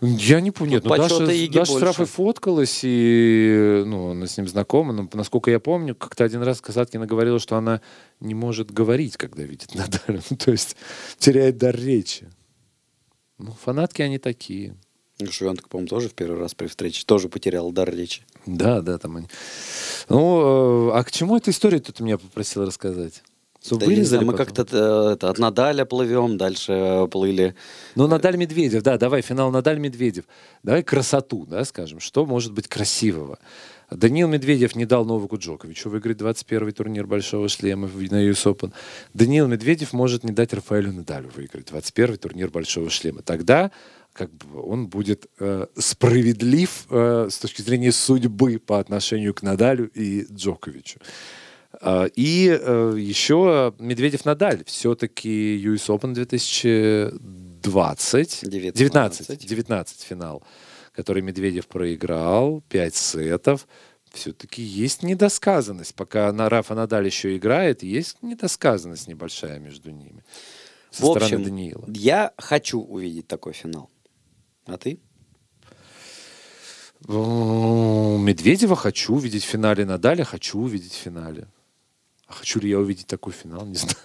[0.00, 0.74] Я не помню.
[0.74, 1.86] Нет, ну, Даша, Иги Даша больше.
[1.86, 4.92] Рафой фоткалась, и ну, она с ним знакома.
[4.92, 7.80] Но, насколько я помню, как-то один раз Касаткина говорила, что она
[8.20, 10.22] не может говорить, когда видит Надаля.
[10.30, 10.76] Ну, то есть
[11.18, 12.28] теряет дар речи.
[13.38, 14.76] Ну, фанатки они такие.
[15.28, 18.22] Швентка, по-моему, тоже в первый раз при встрече тоже потерял дар речи.
[18.46, 19.26] Да, да, там они.
[20.08, 23.24] Ну, э, а к чему эта история тут меня попросил рассказать?
[23.64, 27.54] Что, Да вырезали мы как-то э, это, от Надаля плывем, дальше э, плыли.
[27.94, 30.24] Ну, Надаль Медведев, да, давай, финал Надаль Медведев.
[30.62, 31.98] Давай красоту, да, скажем.
[31.98, 33.38] Что может быть красивого?
[33.90, 38.72] Даниил Медведев не дал Новаку Джоковичу выиграть 21-й турнир Большого шлема в- на US Open.
[39.14, 43.22] Даниил Медведев может не дать Рафаэлю Надалю выиграть 21-й турнир Большого шлема.
[43.22, 43.70] Тогда
[44.12, 49.90] как бы он будет э, справедлив э, с точки зрения судьбы по отношению к Надалю
[49.94, 50.98] и Джоковичу.
[51.84, 54.64] А, И еще Медведев-Надаль.
[54.64, 58.40] Все-таки US Open 2020.
[58.42, 58.74] 19.
[58.74, 59.46] 19.
[59.46, 60.42] 19 финал,
[60.92, 62.62] который Медведев проиграл.
[62.70, 63.66] 5 сетов.
[64.12, 65.94] Все-таки есть недосказанность.
[65.94, 70.24] Пока на Рафа Надаль еще играет, есть недосказанность небольшая между ними.
[70.90, 71.84] Со в стороны общем, Даниила.
[71.88, 73.90] я хочу увидеть такой финал.
[74.66, 74.98] А ты?
[77.06, 81.48] Медведева хочу увидеть в финале, Надаля хочу увидеть в финале.
[82.26, 83.96] А хочу ли я увидеть такой финал, не знаю.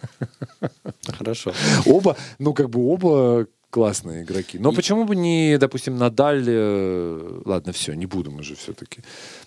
[1.08, 1.54] Хорошо.
[1.86, 4.58] Оба, ну как бы оба классные игроки.
[4.58, 6.44] Но почему бы не, допустим, Надаль...
[6.48, 9.02] э, Ладно, все, не буду мы же все-таки.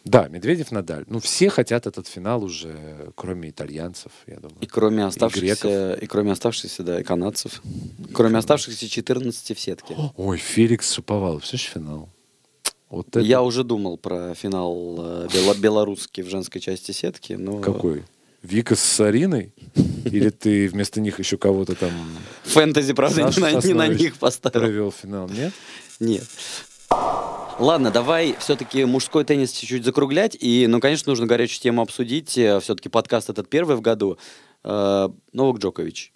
[0.04, 1.04] Да, Медведев, Надаль.
[1.08, 4.58] Ну все хотят этот финал уже, кроме итальянцев, я думаю.
[4.60, 7.60] И кроме оставшихся, и, кроме оставшихся, да, и канадцев.
[8.14, 9.96] Кроме оставшихся 14 в сетке.
[10.16, 12.08] Ой, Феликс Шаповалов, слышишь, финал?
[12.90, 17.58] Вот это Я уже думал про финал э, бело- белорусский в женской части сетки, но
[17.58, 18.04] какой?
[18.42, 19.54] Вика с Ариной?
[20.04, 21.90] Или ты вместо них еще кого-то там
[22.42, 24.60] фэнтези, правда, не на, не на них поставил.
[24.60, 25.28] провел финал?
[25.28, 25.52] Нет?
[26.00, 26.24] Нет.
[27.58, 30.36] Ладно, давай все-таки мужской теннис чуть-чуть закруглять.
[30.38, 32.30] И, ну, конечно, нужно горячую тему обсудить.
[32.30, 34.18] Все-таки подкаст этот первый в году.
[34.64, 36.12] Э, Новак Джокович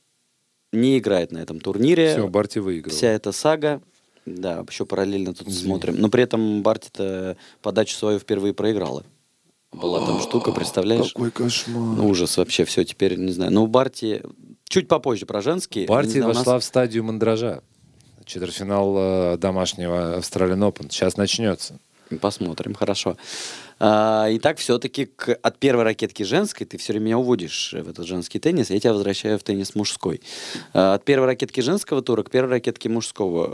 [0.73, 2.13] не играет на этом турнире.
[2.13, 2.95] Все, Барти выиграл.
[2.95, 3.81] Вся эта сага.
[4.25, 5.67] Да, еще параллельно тут Извини.
[5.67, 5.97] смотрим.
[5.99, 9.05] Но при этом Барти-то подачу свою впервые проиграла.
[9.77, 11.13] Была там штука, представляешь?
[11.13, 11.97] Какой кошмар.
[11.97, 13.53] Ну, ужас вообще, все, теперь не знаю.
[13.53, 14.23] Ну, у Барти...
[14.69, 15.87] Чуть попозже про женские.
[15.87, 17.63] Барти знаю, у нас- вошла в стадию мандража.
[18.25, 20.91] Четвертьфинал э, домашнего Австралиан Open.
[20.91, 21.79] Сейчас начнется.
[22.21, 23.17] Посмотрим, хорошо.
[23.79, 25.11] А, итак, все-таки
[25.43, 28.93] от первой ракетки женской ты все время меня уводишь в этот женский теннис, я тебя
[28.93, 30.23] возвращаю в теннис мужской.
[30.73, 33.49] А, от первой ракетки женского тура к первой ракетке мужского.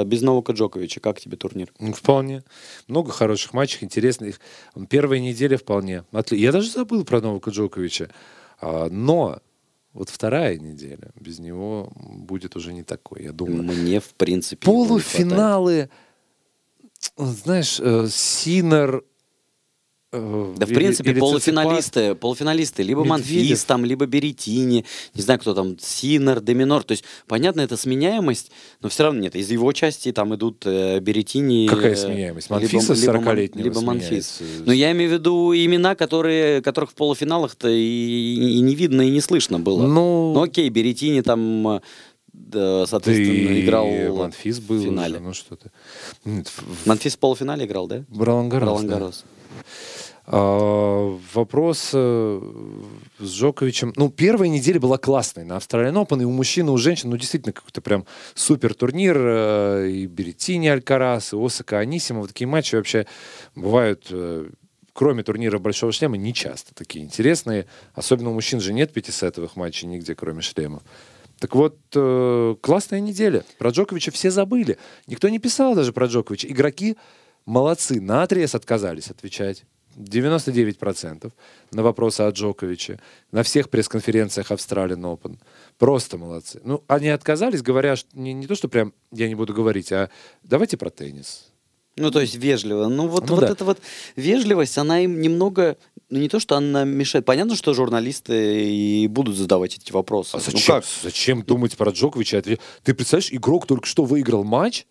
[0.00, 1.72] А, без Новака Джоковича, как тебе турнир?
[1.78, 2.42] Ну, Вполне.
[2.88, 4.40] Много хороших матчей, интересных.
[4.88, 6.04] Первая неделя вполне.
[6.12, 8.10] Отли- Я даже забыл про Новака Джоковича.
[8.60, 9.40] А, Но
[9.92, 13.62] вот вторая неделя без него будет уже не такой, я думаю.
[13.64, 14.88] Мне, в принципе, его не.
[14.88, 15.90] Полуфиналы,
[17.16, 19.02] знаешь, э, Синер...
[20.12, 23.36] э, Да, в принципе, или полуфиналисты, полуфиналисты, либо Медведев.
[23.36, 24.84] Манфис, там, либо Беретини,
[25.14, 26.82] не знаю, кто там, Синер, Доминор.
[26.82, 28.50] То есть, понятно, это сменяемость,
[28.82, 29.36] но все равно нет.
[29.36, 31.68] Из его части там идут э, Беретини.
[31.68, 32.50] Какая э, сменяемость?
[32.50, 34.40] либо- Манфиса либо Ман- 40-летнего Либо Манфис.
[34.66, 39.10] Но я имею в виду имена, которые, которых в полуфиналах-то и, и не видно, и
[39.10, 39.86] не слышно было.
[39.86, 41.80] Ну, Ну окей, Беретини там,
[42.48, 45.14] да, да соответственно, и играл Манфис был в финале.
[45.16, 45.70] уже, ну что ты.
[46.86, 48.04] Манфис в полуфинале играл, да?
[48.16, 49.10] Ролан Гаррос, Ролан да.
[50.32, 52.40] А, вопрос э,
[53.18, 53.92] с Джоковичем.
[53.96, 57.16] Ну, первая неделя была классной на Австралиан Open, и у мужчин, и у женщин, ну,
[57.16, 59.16] действительно, какой-то прям супер турнир.
[59.18, 62.28] э, И Беретини Алькарас, и Осака Анисимова.
[62.28, 63.06] Такие матчи вообще
[63.56, 64.48] бывают, э,
[64.92, 67.66] кроме турнира Большого Шлема, не часто такие интересные.
[67.94, 70.82] Особенно у мужчин же нет пятисетовых матчей нигде, кроме шлемов.
[71.40, 73.44] Так вот, э, классная неделя.
[73.58, 74.76] Про Джоковича все забыли.
[75.06, 76.46] Никто не писал даже про Джоковича.
[76.48, 76.96] Игроки
[77.46, 79.64] молодцы, на отрез отказались отвечать.
[79.96, 81.32] 99%
[81.72, 83.00] на вопросы о Джоковиче.
[83.32, 85.38] На всех пресс-конференциях Австралиан Open.
[85.78, 86.60] Просто молодцы.
[86.62, 90.10] Ну, они отказались, говоря, что не, не то, что прям я не буду говорить, а
[90.42, 91.49] давайте про теннис.
[92.00, 92.88] Ну, то есть вежливо.
[92.88, 93.48] Ну, вот, Ну вот да.
[93.52, 93.78] эта вот
[94.16, 95.76] вежливость, она им немного...
[96.08, 97.24] Ну, не то, что она мешает.
[97.24, 100.34] Понятно, что журналисты и будут задавать эти вопросы.
[100.34, 100.84] А Ну, зачем, как?
[101.02, 102.42] зачем думать про Джоковича?
[102.42, 102.58] Ты
[102.94, 104.86] представляешь, игрок только что выиграл матч,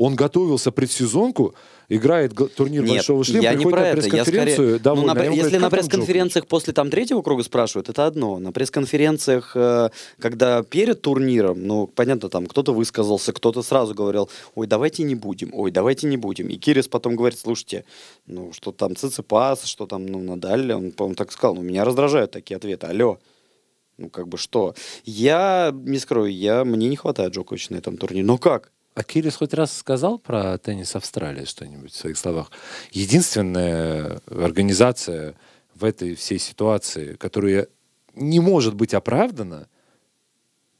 [0.00, 1.54] он готовился предсезонку,
[1.90, 3.96] играет турнир Нет, Большого шлема, я не приходит про на это.
[4.00, 4.96] Я пресс-конференцию, скорее...
[4.96, 8.38] Ну, на ему если на «Как там пресс-конференциях после там третьего круга спрашивают, это одно.
[8.38, 14.66] На пресс-конференциях, э, когда перед турниром, ну, понятно, там кто-то высказался, кто-то сразу говорил, ой,
[14.66, 16.48] давайте не будем, ой, давайте не будем.
[16.48, 17.84] И Кирис потом говорит, слушайте,
[18.26, 22.30] ну, что там Циципас, что там, ну, Надаль, он, по-моему, так сказал, ну, меня раздражают
[22.30, 23.18] такие ответы, алло.
[23.98, 24.74] Ну, как бы что?
[25.04, 28.24] Я не скрою, я, мне не хватает Джоковича на этом турнире.
[28.24, 28.72] Ну как?
[28.94, 32.50] А Кирис хоть раз сказал про теннис Австралии что-нибудь в своих словах?
[32.90, 35.34] Единственная организация
[35.74, 37.68] в этой всей ситуации, которая
[38.14, 39.68] не может быть оправдана,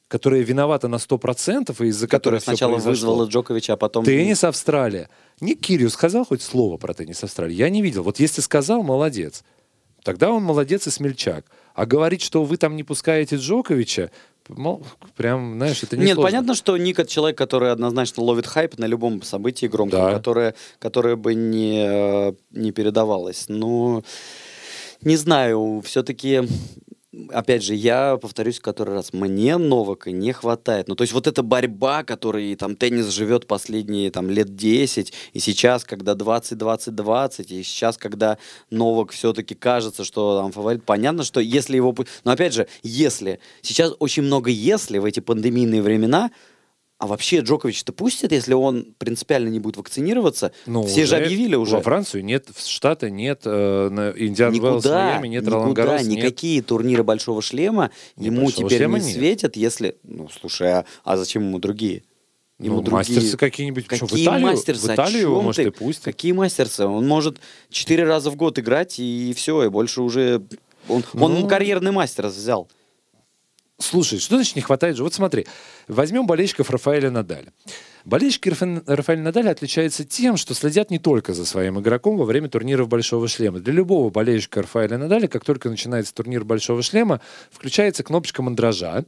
[0.09, 2.90] которая виновата на 100% и из-за которой сначала произошло.
[2.90, 4.05] вызвала Джоковича, а потом...
[4.05, 5.09] Теннис Австралия.
[5.40, 7.55] Ник Кириус сказал хоть слово про теннис Австралии?
[7.55, 8.03] Я не видел.
[8.03, 9.44] Вот если сказал, молодец.
[10.03, 11.46] Тогда он молодец и смельчак.
[11.75, 14.11] А говорить, что вы там не пускаете Джоковича,
[14.48, 14.85] мол,
[15.16, 16.31] прям, знаешь, это не Нет, сложно.
[16.31, 20.12] понятно, что Ник это человек, который однозначно ловит хайп на любом событии громком, Да.
[20.12, 23.46] которое, которое бы не, э, не передавалось.
[23.48, 24.03] Но
[25.03, 26.42] не знаю, все-таки,
[27.30, 30.88] опять же, я повторюсь в который раз, мне Новака не хватает.
[30.88, 35.38] Ну, то есть вот эта борьба, которой там теннис живет последние там лет 10, и
[35.38, 38.38] сейчас, когда 20-20-20, и сейчас, когда
[38.70, 41.94] Новак все-таки кажется, что там фаворит, понятно, что если его...
[42.24, 43.40] Но опять же, если...
[43.62, 46.30] Сейчас очень много если в эти пандемийные времена,
[47.00, 50.52] а вообще Джокович-то пустят, если он принципиально не будет вакцинироваться?
[50.66, 51.76] Ну, Все же объявили уже.
[51.76, 56.18] Во Францию нет, в Штаты нет, э, на Индиан Никуда, Майами нет, никуда, Гаррос нет.
[56.18, 59.14] никакие турниры Большого Шлема Не, ему Большого теперь Шлема не нет.
[59.14, 59.96] светят, если...
[60.02, 62.02] Ну, слушай, а, а зачем ему другие?
[62.58, 63.86] Ну, мастерсы какие-нибудь.
[63.86, 64.88] Какие в Италию, мастерсы?
[64.88, 65.68] В Италию его, может, ты?
[65.68, 66.04] и пустят.
[66.04, 66.84] Какие мастерсы?
[66.84, 67.38] Он может
[67.70, 70.42] четыре раза в год играть, и все, и больше уже...
[70.86, 71.48] Он, он Ну.
[71.48, 72.68] карьерный мастер взял.
[73.80, 75.02] Слушай, что значит не хватает же?
[75.02, 75.46] Вот смотри,
[75.88, 77.52] возьмем болельщиков Рафаэля Надаля.
[78.04, 82.50] Болельщики Рафа- Рафаэля Надаля отличаются тем, что следят не только за своим игроком во время
[82.50, 83.58] турниров Большого Шлема.
[83.58, 89.04] Для любого болельщика Рафаэля Надаля, как только начинается турнир Большого Шлема, включается кнопочка мандража,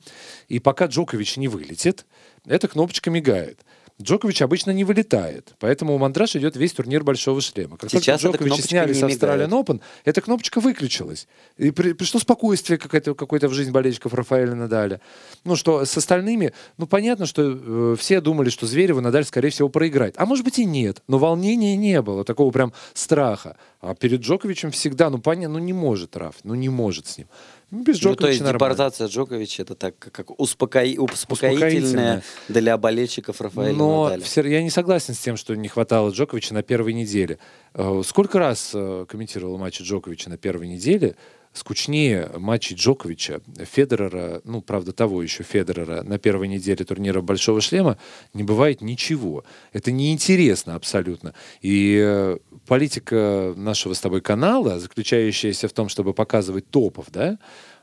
[0.48, 2.06] и пока Джокович не вылетит,
[2.46, 3.60] эта кнопочка мигает.
[4.00, 7.76] Джокович обычно не вылетает, поэтому у мандраж идет весь турнир Большого Шлема.
[7.76, 9.50] Как Сейчас только Джоковича сняли с Australian.
[9.50, 11.28] Open, эта кнопочка выключилась.
[11.56, 15.00] И при- пришло спокойствие какое-то, какое-то в жизнь болельщиков Рафаэля Надаля.
[15.44, 19.68] Ну что, с остальными, ну понятно, что э, все думали, что Звереву Надаль, скорее всего,
[19.68, 20.14] проиграет.
[20.16, 21.02] А может быть и нет.
[21.06, 23.56] Но волнения не было, такого прям страха.
[23.80, 27.28] А перед Джоковичем всегда, ну понятно, ну не может Раф, ну не может с ним.
[27.72, 28.58] Ну, Без Ну, Джоковича то есть нормально.
[28.58, 32.22] депортация Джоковича это так как успокои- успокоительное Успокоительное.
[32.48, 34.22] для болельщиков Рафаэля Но Надаля.
[34.22, 37.38] всё- я не согласен с тем, что не хватало Джоковича на первой неделе.
[37.74, 41.16] Э, Сколько раз э, комментировал матчи Джоковича на первой неделе?
[41.52, 47.98] Скучнее матчей Джоковича, Федерера, ну, правда, того еще Федерера на первой неделе турнира Большого Шлема
[48.32, 49.44] не бывает ничего.
[49.72, 51.34] Это неинтересно абсолютно.
[51.60, 57.38] И э, политика нашего с тобой канала, заключающаяся в том, чтобы показывать топов, да,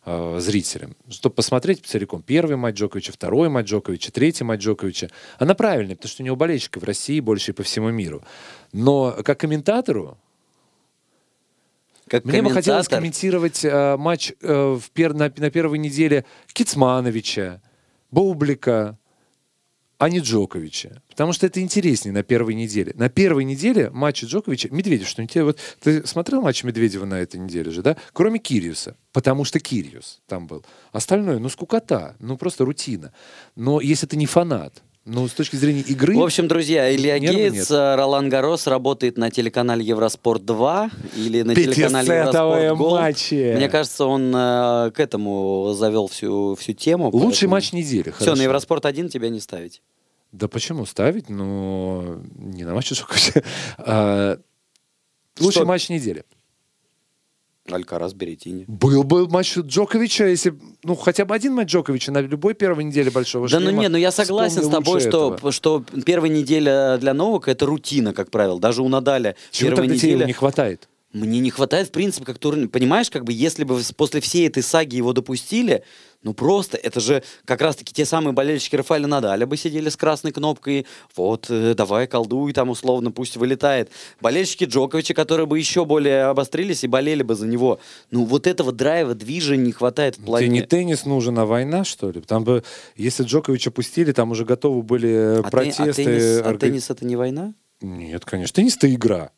[0.06, 5.54] э, зрителям, чтобы посмотреть целиком первый матч Джоковича, второй матч Джоковича, третий матч Джоковича, она
[5.54, 8.24] правильная, потому что у него болельщиков в России больше и по всему миру.
[8.74, 10.18] Но как комментатору
[12.10, 17.62] Как мне бы хотелось комментировать э, матч э, в пер- на, на первой неделе Кицмановича,
[18.12, 18.98] Бублика,
[20.00, 21.04] а не Джоковича.
[21.10, 22.94] Потому что это интереснее на первой неделе.
[22.96, 24.70] На первой неделе матчи Джоковича...
[24.72, 25.44] Медведев, что не тебе...
[25.44, 27.98] Вот, ты смотрел матч Медведева на этой неделе же, да?
[28.14, 28.96] Кроме Кириуса.
[29.12, 30.66] Потому что Кириус там был.
[30.94, 32.16] Остальное, ну, скукота.
[32.20, 33.12] Ну, просто рутина.
[33.58, 36.16] Но если ты не фанат, ну, с точки зрения игры...
[36.16, 41.56] В общем, друзья, Илья Гейтс, э, Ролан Гарос работает на телеканале Евроспорт 2 или на
[41.56, 42.92] телеканале Евроспорт Гол.
[43.00, 43.56] матчи.
[43.56, 47.10] Мне кажется, он э, к этому завел всю, всю тему.
[47.12, 48.14] Лучший поэтому- матч недели.
[48.20, 48.44] Все, на.
[48.44, 49.82] Евроспорт 1 тебя не ставить.
[50.32, 51.28] Да почему ставить?
[51.30, 53.44] Ну, не на матч Джоковича.
[53.80, 54.38] А,
[55.40, 56.24] Лучший матч недели.
[57.76, 58.66] Алькарас, Беретини.
[58.68, 60.54] Был бы матч Джоковича, если
[60.84, 63.82] ну хотя бы один матч Джоковича на любой первой неделе большого Да ну шлема.
[63.82, 65.52] нет, ну я согласен с тобой, что, этого.
[65.52, 68.60] что первая неделя для Новака это рутина, как правило.
[68.60, 70.26] Даже у Надаля Чего первая неделя...
[70.26, 70.88] не хватает?
[71.12, 72.68] Мне не хватает, в принципе, как турнир.
[72.68, 75.84] Понимаешь, как бы, если бы после всей этой саги его допустили,
[76.22, 80.32] ну просто, это же как раз-таки те самые болельщики Рафаэля Надаля бы сидели с красной
[80.32, 83.90] кнопкой, вот, э, давай колдуй, там условно, пусть вылетает.
[84.22, 87.80] Болельщики Джоковича, которые бы еще более обострились и болели бы за него.
[88.12, 90.46] Ну вот этого драйва, движа не хватает в плане...
[90.46, 92.22] Тебе не теннис нужен, а война, что ли?
[92.22, 92.64] Там бы,
[92.96, 95.84] если Джоковича пустили, там уже готовы были а, те- протесты.
[95.90, 97.56] а теннис, а орга- теннис это не война?
[97.82, 98.54] Нет, конечно.
[98.54, 99.32] Теннис это игра.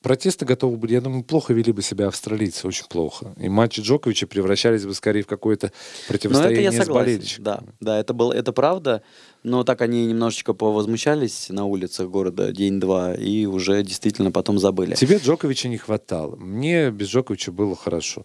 [0.00, 3.34] Э, Протесты готовы были, я думаю, плохо вели бы себя австралийцы, очень плохо.
[3.36, 7.12] И матчи Джоковича превращались бы скорее в какое-то Ну, это противостояние я с согласен.
[7.12, 7.44] болельщиками.
[7.44, 9.02] Да, да, это было, это правда.
[9.42, 14.94] Но так они немножечко повозмущались на улицах города день-два и уже действительно потом забыли.
[14.94, 16.36] Тебе Джоковича не хватало.
[16.36, 18.22] Мне без Джоковича было хорошо.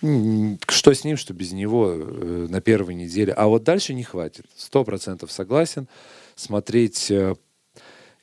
[0.00, 3.32] Что с ним, что без него э, на первой неделе.
[3.32, 4.44] А вот дальше не хватит.
[4.56, 5.88] Сто процентов согласен.
[6.34, 7.10] Смотреть...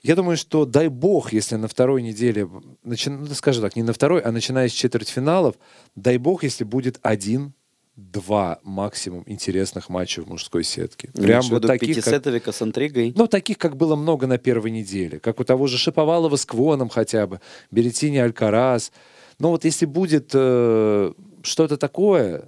[0.02, 2.50] Я думаю, что дай бог, если на второй неделе,
[2.84, 5.56] начи- ну, да скажем так, не на второй, а начиная с четвертьфиналов,
[5.96, 7.54] дай бог, если будет один
[7.96, 11.10] два максимум интересных матча в мужской сетке.
[11.14, 13.14] Прям Имеешь в вот таких, как с интригой.
[13.16, 15.20] ну, таких, как было много на первой неделе.
[15.20, 18.92] Как у того же Шиповалова с Квоном хотя бы, Беретини Алькарас.
[19.40, 22.46] Но вот если будет э, что-то такое,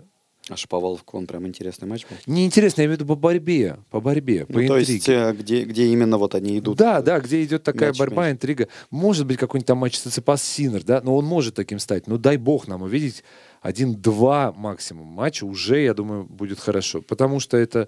[0.49, 2.17] А Шаповалов он прям интересный матч был.
[2.25, 4.93] неинтересно, я имею в виду по борьбе, по борьбе, по Ну, то интриге.
[4.95, 6.77] есть, э, где, где именно вот они идут.
[6.77, 8.33] Да, да, где идет такая мяч борьба, мяч.
[8.33, 8.67] интрига.
[8.91, 12.07] Может быть, какой-нибудь там матч Циципас Синер, да, но он может таким стать.
[12.07, 13.23] Ну, дай бог нам увидеть
[13.61, 17.01] один-два максимум матча, уже, я думаю, будет хорошо.
[17.01, 17.87] Потому что это,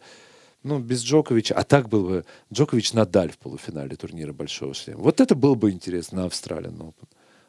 [0.63, 5.01] ну, без Джоковича, а так был бы Джокович Надаль в полуфинале турнира Большого Шлема.
[5.01, 7.07] Вот это было бы интересно на Австралиан Open.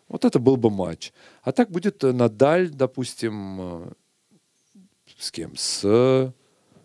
[0.09, 1.13] Вот это был бы матч.
[1.43, 3.93] А так будет э, Надаль, допустим, э,
[5.19, 5.57] с кем?
[5.57, 6.33] С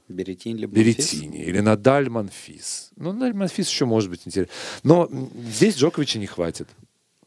[0.08, 1.13] Беретин либо Монфис.
[1.13, 2.91] Беретини или Надаль Манфис.
[2.98, 4.54] Ну, Надаль Манфис еще может быть интересно.
[4.84, 5.10] Но
[5.50, 6.67] здесь Джоковича не хватит.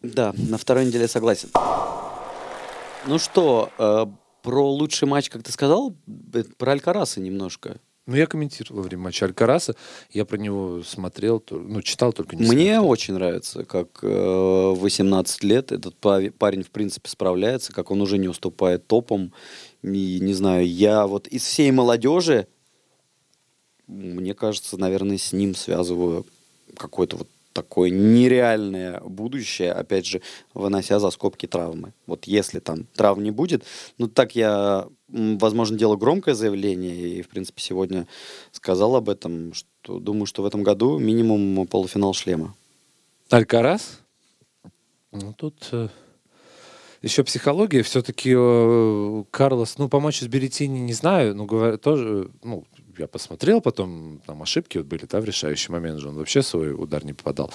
[0.02, 1.48] Да, на второй неделе согласен.
[3.06, 4.06] Ну что, э,
[4.42, 5.94] про лучший матч, как ты сказал,
[6.34, 7.76] э, про Алькараса немножко.
[8.06, 9.74] Ну, я комментировал во время матча Алькараса.
[10.10, 12.88] Я про него смотрел, ну, читал только не Мне смотрел.
[12.88, 18.02] очень нравится, как э, в 18 лет этот па- парень, в принципе, справляется, как он
[18.02, 19.32] уже не уступает топам.
[19.84, 22.46] И, не знаю, я вот из всей молодежи,
[23.86, 26.24] мне кажется, наверное, с ним связываю
[26.74, 30.22] какое-то вот такое нереальное будущее, опять же,
[30.54, 31.92] вынося за скобки травмы.
[32.06, 33.62] Вот если там травм не будет,
[33.98, 38.08] ну так я, возможно, делаю громкое заявление, и, в принципе, сегодня
[38.52, 42.56] сказал об этом, что думаю, что в этом году минимум полуфинал шлема.
[43.30, 44.00] Алькарас?
[45.12, 45.88] Ну, тут э,
[47.04, 47.82] еще психология.
[47.82, 48.30] Все-таки
[49.30, 52.64] Карлос, ну, по матчу с Беретини не знаю, но говорят, тоже, ну,
[52.98, 56.72] я посмотрел потом, там ошибки вот были, да, в решающий момент же он вообще свой
[56.72, 57.52] удар не попадал.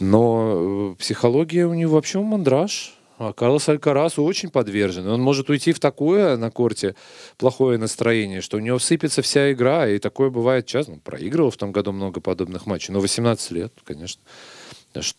[0.00, 2.94] Но э, психология у него вообще мандраж.
[3.18, 5.06] А Карлос Алькарас очень подвержен.
[5.06, 6.96] Он может уйти в такое на корте
[7.36, 9.86] плохое настроение, что у него сыпется вся игра.
[9.86, 10.92] И такое бывает часто.
[10.92, 12.92] Он проигрывал в том году много подобных матчей.
[12.92, 14.20] Но 18 лет, конечно.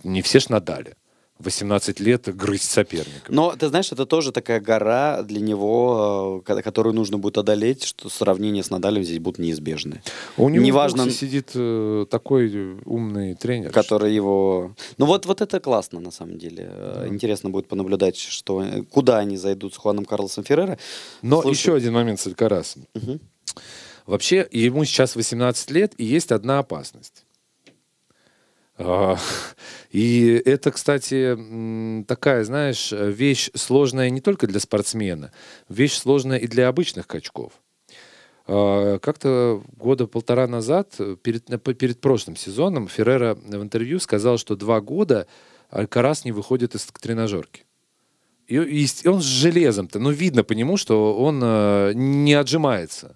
[0.03, 0.95] Не все ж надали.
[1.43, 3.29] 18 лет грызть соперника.
[3.29, 7.83] Но, ты знаешь, это тоже такая гора для него, э, ко- которую нужно будет одолеть,
[7.83, 10.01] что сравнение с Надалем здесь будут неизбежны.
[10.37, 13.71] У него неважно- в сидит э, такой умный тренер.
[13.71, 14.75] Который его...
[14.97, 16.67] Ну вот, вот это классно, на самом деле.
[16.69, 20.77] Э, Интересно будет понаблюдать, что, куда они зайдут с Хуаном Карлосом Феррера.
[21.21, 22.85] Но Слушай, еще один момент с Алькарасом.
[22.93, 23.19] Мгм.
[24.05, 27.22] Вообще, ему сейчас 18 лет, и есть одна опасность.
[28.85, 29.17] А,
[29.91, 31.37] И это, кстати,
[32.07, 35.31] такая, знаешь, вещь сложная не только для спортсмена,
[35.69, 37.53] вещь сложная и для обычных качков.
[38.47, 41.45] А, Как-то года полтора назад, перед,
[41.77, 45.27] перед прошлым сезоном, Феррера в интервью сказал, что два года
[45.69, 47.65] Алькарас не выходит из тренажерки.
[48.47, 53.15] И, и он с железом-то, ну, видно по нему, что он э, не отжимается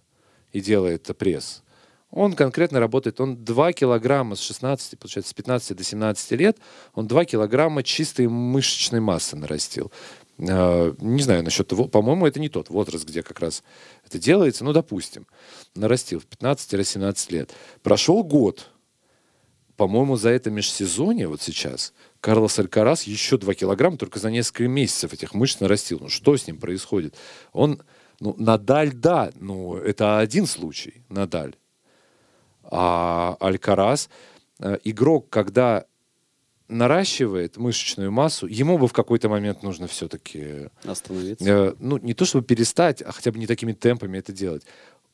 [0.54, 1.64] и делает пресс.
[2.12, 6.58] Он конкретно работает, он 2 килограмма с 16, получается, с 15 до 17 лет,
[6.94, 9.92] он 2 килограмма чистой мышечной массы нарастил.
[10.38, 13.64] Э, Не знаю насчет того, по-моему, это не тот возраст, где как раз
[14.06, 15.28] это делается, ну, допустим,
[15.76, 17.52] нарастил в 15-17 лет.
[17.84, 18.70] Прошел год,
[19.76, 25.14] по-моему, за это межсезонье вот сейчас Карлос Алькарас еще 2 килограмма только за несколько месяцев
[25.14, 26.00] этих мышц нарастил.
[26.02, 27.16] Ну что с ним происходит?
[27.52, 27.82] Он,
[28.20, 31.56] ну, Надаль, да, ну это один случай, Надаль.
[32.70, 34.10] А Алькарас,
[34.60, 35.86] э, игрок, когда
[36.68, 41.50] наращивает мышечную массу, ему бы в какой-то момент нужно все-таки Остановиться.
[41.50, 44.64] Э, ну, не то чтобы перестать, а хотя бы не такими темпами это делать.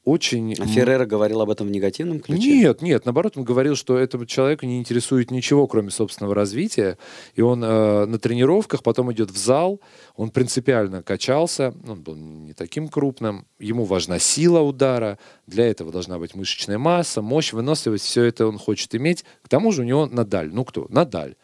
[0.05, 0.53] Очень...
[0.59, 2.57] А Феррера говорил об этом в негативном ключе?
[2.57, 6.97] Нет, нет, наоборот, он говорил, что этого человека не интересует ничего, кроме собственного развития.
[7.35, 9.79] И он э, на тренировках потом идет в зал,
[10.17, 16.19] он принципиально качался, он был не таким крупным, ему важна сила удара, для этого должна
[16.19, 19.23] быть мышечная масса, мощь, выносливость, все это он хочет иметь.
[19.41, 20.49] К тому же у него Надаль.
[20.51, 20.85] Ну кто?
[20.89, 21.35] Надаль.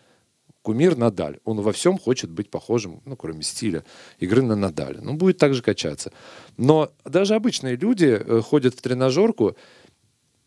[0.61, 1.39] Кумир Надаль.
[1.45, 3.83] Он во всем хочет быть похожим, ну, кроме стиля,
[4.19, 4.99] игры на Надаля.
[5.01, 6.11] Ну, будет так же качаться.
[6.57, 9.55] Но даже обычные люди э, ходят в тренажерку,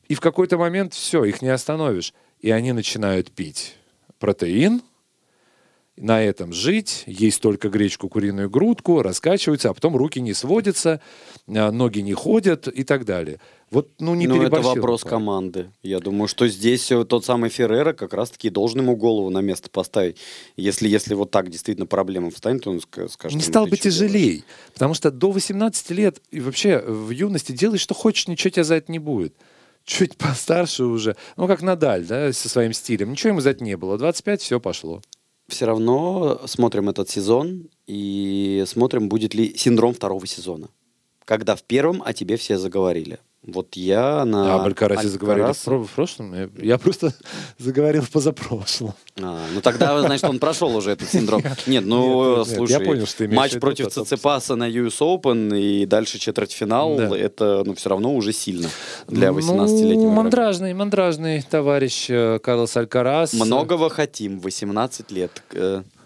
[0.08, 2.12] и в какой-то момент все, их не остановишь.
[2.40, 3.76] И они начинают пить
[4.18, 4.82] протеин,
[5.96, 11.00] на этом жить, есть только гречку, куриную грудку, раскачиваются, а потом руки не сводятся,
[11.46, 13.40] а, ноги не ходят и так далее.
[13.70, 15.70] Вот, ну, не ну, это вопрос команды.
[15.82, 19.70] Я думаю, что здесь э, тот самый Феррера как раз-таки должен ему голову на место
[19.70, 20.18] поставить.
[20.56, 23.36] Если, если вот так действительно проблема встанет, он ска- скажет...
[23.36, 24.44] Не ему, стал «Ты бы чё делаешь?» тяжелей.
[24.74, 28.74] Потому что до 18 лет и вообще в юности делай, что хочешь, ничего тебя за
[28.74, 29.34] это не будет.
[29.84, 31.16] Чуть постарше уже.
[31.36, 33.12] Ну, как Надаль, да, со своим стилем.
[33.12, 33.96] Ничего ему за это не было.
[33.96, 35.00] 25, все пошло.
[35.48, 40.68] Все равно смотрим этот сезон и смотрим, будет ли синдром второго сезона.
[41.24, 43.18] Когда в первом о тебе все заговорили.
[43.44, 44.54] Вот я на...
[44.54, 46.32] А об Алькарасе заговорили в, в прошлом.
[46.32, 47.12] Я, я просто
[47.58, 48.94] заговорил в позапрошлом.
[49.20, 51.42] А, ну тогда, значит, он прошел уже этот синдром.
[51.66, 54.04] Нет, ну, слушай, я понял, что матч против потом.
[54.04, 58.68] Циципаса на US Open и дальше четвертьфинал, это, ну, все равно уже сильно
[59.08, 63.32] для 18-летнего Ну, мандражный, мандражный товарищ э, Карлос Алькарас.
[63.32, 65.42] Многого хотим, 18 лет.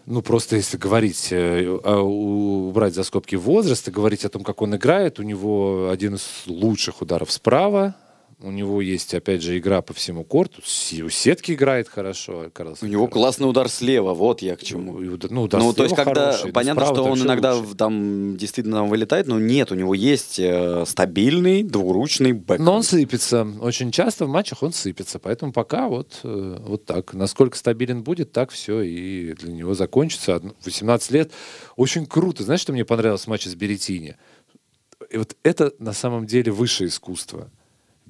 [0.07, 4.63] Ну, просто если говорить, э, а, убрать за скобки возраст и говорить о том, как
[4.63, 7.97] он играет, у него один из лучших ударов справа,
[8.43, 12.51] у него есть, опять же, игра по всему корту, у сетки играет хорошо.
[12.53, 15.01] Карлос У него классный удар слева, вот я к чему.
[15.01, 17.75] И удар- Ну, удар ну, то есть, когда хороший, но понятно, что он иногда лучше.
[17.77, 22.59] там действительно там вылетает, но нет, у него есть э, стабильный двуручный бэк.
[22.61, 23.47] Но он сыпется.
[23.61, 25.19] Очень часто в матчах он сыпется.
[25.19, 27.15] Поэтому пока вот, э, вот так.
[27.15, 30.35] Насколько стабилен будет, так все и для него закончится.
[30.35, 31.33] Одно- 18 лет.
[31.77, 32.43] Очень круто.
[32.43, 34.17] Знаешь, что мне понравилось в матче с Беретини?
[35.11, 37.51] И вот это на самом деле высшее искусство.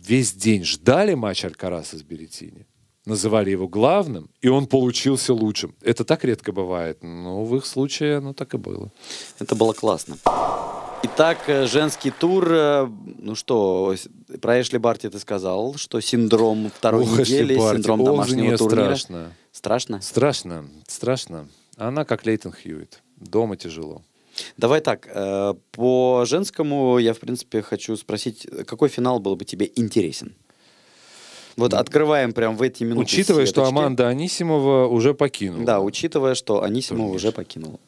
[0.07, 2.67] Весь день ждали матч Алькараса с Беретини.
[3.07, 5.75] Называли его главным, и он получился лучшим.
[5.83, 7.03] Это так редко бывает.
[7.03, 8.91] Но в их случае оно так и было.
[9.39, 10.17] Это было классно.
[11.03, 12.47] Итак, э, женский тур.
[12.51, 12.89] э,
[13.19, 13.95] Ну что,
[14.41, 18.85] про Эшли Барти ты сказал, что синдром второй Ох, недели, Барти, синдром домашнего турнира.
[18.97, 19.33] страшно.
[19.53, 20.01] Страшно?
[20.01, 21.49] Страшно, страшно.
[21.77, 23.03] Она как Лейтон Хьюитт.
[23.17, 24.03] Дома тяжело.
[24.57, 29.71] Давай так, э, по женскому я, в принципе, хочу спросить, какой финал был бы тебе
[29.77, 30.35] интересен?
[31.57, 33.73] Вот открываем прям в эти минуты Учитывая, что сеточки.
[33.79, 35.65] Аманда Анисимова уже покинула.
[35.65, 37.17] Да, учитывая, что Анисимова Турнир.
[37.17, 37.81] уже покинула.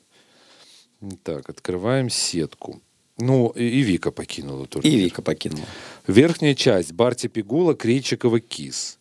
[1.22, 2.80] Так, открываем сетку.
[3.18, 4.92] Ну, и, Вика покинула турнир.
[4.92, 5.64] И Вика покинула.
[6.06, 6.92] Верхняя часть.
[6.92, 8.98] Барти Пигула, Крейчикова, Кис.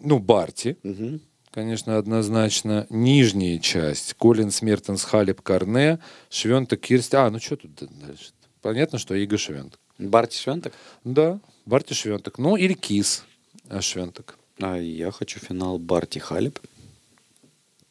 [0.00, 1.20] Ну, Барти, Мгм.
[1.50, 2.86] Конечно, однозначно.
[2.90, 4.14] Нижняя часть.
[4.14, 5.98] Колин Смертенс, Халеп, Карне,
[6.30, 7.16] Швентек, Кирсти.
[7.16, 8.32] А, ну что тут дальше?
[8.62, 9.78] Понятно, что Иго Швентек.
[9.98, 10.72] Барти Швентек?
[11.04, 12.38] Да, Барти Швентек.
[12.38, 13.24] Ну, или Кис
[13.68, 14.38] а Швентек.
[14.60, 16.58] А я хочу финал Барти Халеп.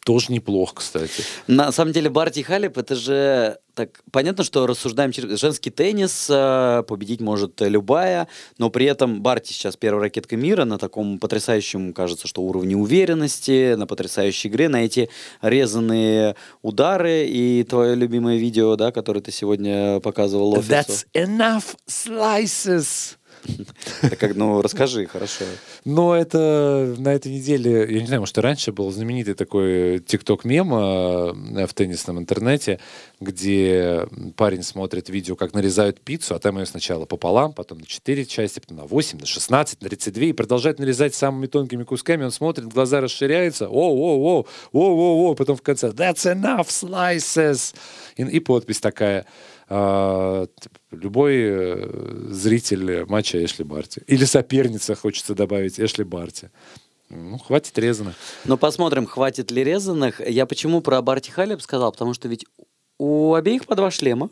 [0.08, 1.22] Тоже неплохо, кстати.
[1.48, 6.84] На самом деле Барти Халип это же так понятно, что рассуждаем через женский теннис э,
[6.88, 12.26] победить может любая, но при этом Барти сейчас первая ракетка мира на таком потрясающем, кажется,
[12.26, 15.10] что уровне уверенности, на потрясающей игре, на эти
[15.42, 20.72] резанные удары и твое любимое видео, да, которое ты сегодня показывал офису.
[20.72, 23.18] That's enough slices.
[24.02, 25.46] Так ну, расскажи, хорошо.
[25.86, 31.68] Но это на этой неделе, я не знаю, может, раньше был знаменитый такой тикток-мем э,
[31.68, 32.80] в теннисном интернете,
[33.20, 38.26] где парень смотрит видео, как нарезают пиццу, а там ее сначала пополам, потом на 4
[38.26, 42.24] части, потом на 8, на 16, на 32, и продолжает нарезать самыми тонкими кусками.
[42.24, 47.76] Он смотрит, глаза расширяются, о-о-о, о-о-о, потом в конце «That's enough slices!»
[48.18, 49.26] И, и подпись такая–
[49.70, 50.48] а,
[50.92, 54.02] любой э, зритель матча Эшли Барти.
[54.08, 56.52] Или соперница, хочется добавить, Эшли Барти.
[57.10, 58.16] Ну, хватит резаных.
[58.46, 60.22] Но посмотрим, хватит ли резаных.
[60.26, 61.92] Я почему про Барти Халеб сказал?
[61.92, 62.46] Потому что ведь
[62.98, 64.30] у обеих по два шлема.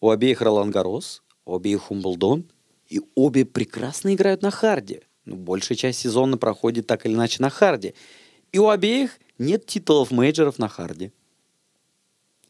[0.00, 2.50] У обеих Ролан Гарос, у обеих Уимблдон.
[2.88, 5.02] И обе прекрасно играют на харде.
[5.24, 7.94] Ну, большая часть сезона проходит так или иначе на харде.
[8.52, 11.12] И у обеих нет титулов мейджоров на харде.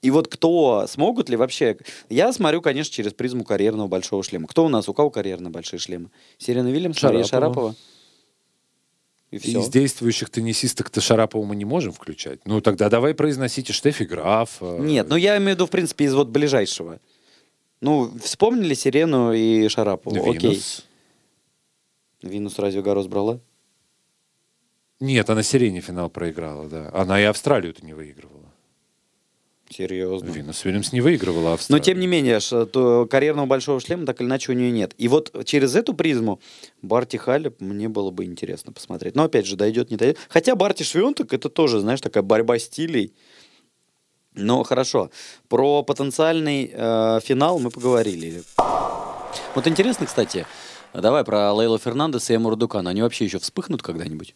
[0.01, 1.77] И вот кто, смогут ли вообще...
[2.09, 4.47] Я смотрю, конечно, через призму карьерного большого шлема.
[4.47, 4.89] Кто у нас?
[4.89, 6.11] У кого карьерные большие шлемы?
[6.39, 7.27] Сирена Вильямс, Шарапова.
[7.27, 7.75] Шарапова?
[9.31, 9.61] И все.
[9.61, 12.41] Из действующих теннисисток-то Шарапова мы не можем включать.
[12.47, 14.57] Ну, тогда давай произносите Штефи Граф.
[14.61, 16.99] Э, Нет, ну я имею в виду, в принципе, из вот ближайшего.
[17.81, 20.17] Ну, вспомнили Сирену и Шарапову.
[20.17, 20.37] Винус.
[20.37, 22.31] Окей.
[22.31, 23.41] Винус разве Гарос брала?
[24.99, 26.91] Нет, она Сирене финал проиграла, да.
[26.93, 28.40] Она и Австралию-то не выигрывала.
[29.71, 30.31] Серьезно.
[30.31, 31.81] Винус Уильямс не выигрывала Австралию.
[31.81, 34.95] Но тем не менее, то карьерного большого шлема так или иначе у нее нет.
[34.99, 36.41] И вот через эту призму
[36.83, 39.15] Барти Халеп мне было бы интересно посмотреть.
[39.15, 40.19] Но опять же, дойдет, не дойдет.
[40.29, 43.15] Хотя Барти Швентек это тоже, знаешь, такая борьба стилей.
[44.35, 45.11] Но хорошо.
[45.49, 48.43] Про потенциальный э, финал мы поговорили.
[49.55, 50.47] Вот интересно, кстати,
[50.93, 52.91] давай про Лейлу Фернандеса и Эмуру Дукана.
[52.91, 54.35] Они вообще еще вспыхнут когда-нибудь?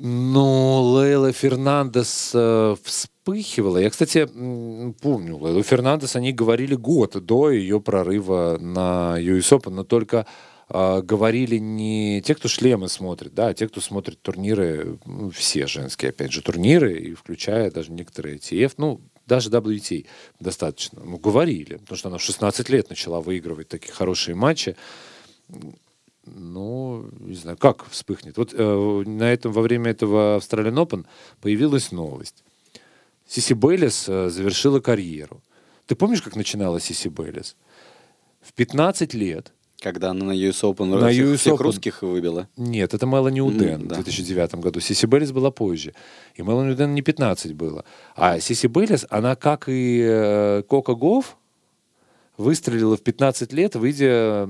[0.00, 3.78] Ну, Лейла Фернандес э, вспыхивала.
[3.78, 9.82] Я, кстати, помню, Лейлу Фернандес, они говорили год до ее прорыва на US Open, но
[9.82, 10.24] только
[10.68, 15.66] э, говорили не те, кто шлемы смотрит, да, а те, кто смотрит турниры, ну, все
[15.66, 20.06] женские, опять же, турниры, и включая даже некоторые TF, ну, даже WTA
[20.38, 24.76] достаточно, ну, говорили, потому что она в 16 лет начала выигрывать такие хорошие матчи
[26.34, 28.36] ну, не знаю, как вспыхнет.
[28.36, 31.06] Вот э, на этом, во время этого Australian Open
[31.40, 32.44] появилась новость.
[33.26, 35.42] Сиси Бейлис э, завершила карьеру.
[35.86, 37.56] Ты помнишь, как начинала Сиси Бейлис?
[38.40, 39.52] В 15 лет.
[39.80, 41.62] Когда она на US Open на всех, US всех Open...
[41.62, 42.48] русских выбила?
[42.56, 43.94] Нет, это Мелани Уден mm, да.
[43.94, 44.80] в 2009 году.
[44.80, 45.94] Сиси Бейлис была позже.
[46.34, 47.84] И Мелани Уден не 15 было.
[48.16, 51.36] А Сиси Бейлис, она, как и э, Кока Гофф,
[52.38, 54.48] выстрелила в 15 лет, выйдя,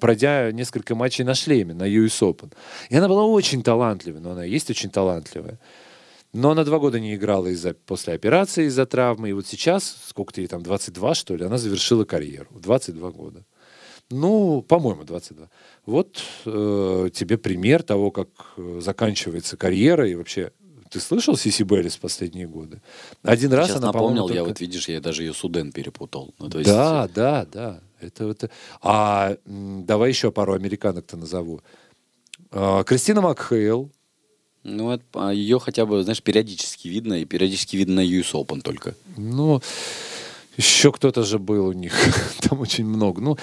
[0.00, 2.52] пройдя несколько матчей на шлеме, на US Open.
[2.90, 5.58] И она была очень талантливая, но она есть очень талантливая.
[6.34, 9.30] Но она два года не играла из-за, после операции из-за травмы.
[9.30, 12.46] И вот сейчас, сколько-то ей там, 22, что ли, она завершила карьеру.
[12.50, 13.44] В 22 года.
[14.10, 15.48] Ну, по-моему, 22.
[15.86, 20.50] Вот э, тебе пример того, как э, заканчивается карьера и вообще
[20.94, 22.80] ты слышал Сиси Беллис последние годы?
[23.24, 24.34] Один раз Сейчас она, напомнил, только...
[24.34, 26.32] я вот видишь, я даже ее Суден перепутал.
[26.38, 26.70] Ну, то есть...
[26.70, 27.80] Да, да, да.
[28.00, 28.48] Это, это...
[28.80, 31.62] А давай еще пару американок-то назову.
[32.52, 33.90] А, Кристина Макхейл.
[34.62, 38.60] Ну, это, а ее хотя бы, знаешь, периодически видно, и периодически видно на US Open
[38.60, 38.94] только.
[39.16, 39.60] Ну,
[40.56, 41.92] еще кто-то же был у них.
[42.38, 43.20] Там очень много.
[43.20, 43.36] Ну,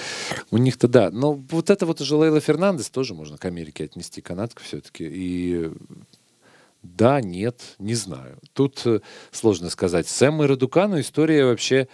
[0.50, 1.10] у них-то да.
[1.10, 5.04] Но вот это вот уже Лейла Фернандес тоже можно к Америке отнести, канадка все-таки.
[5.06, 5.70] И
[6.82, 8.38] да, нет, не знаю.
[8.52, 10.08] Тут э, сложно сказать.
[10.08, 11.88] С Эммой Радукану история вообще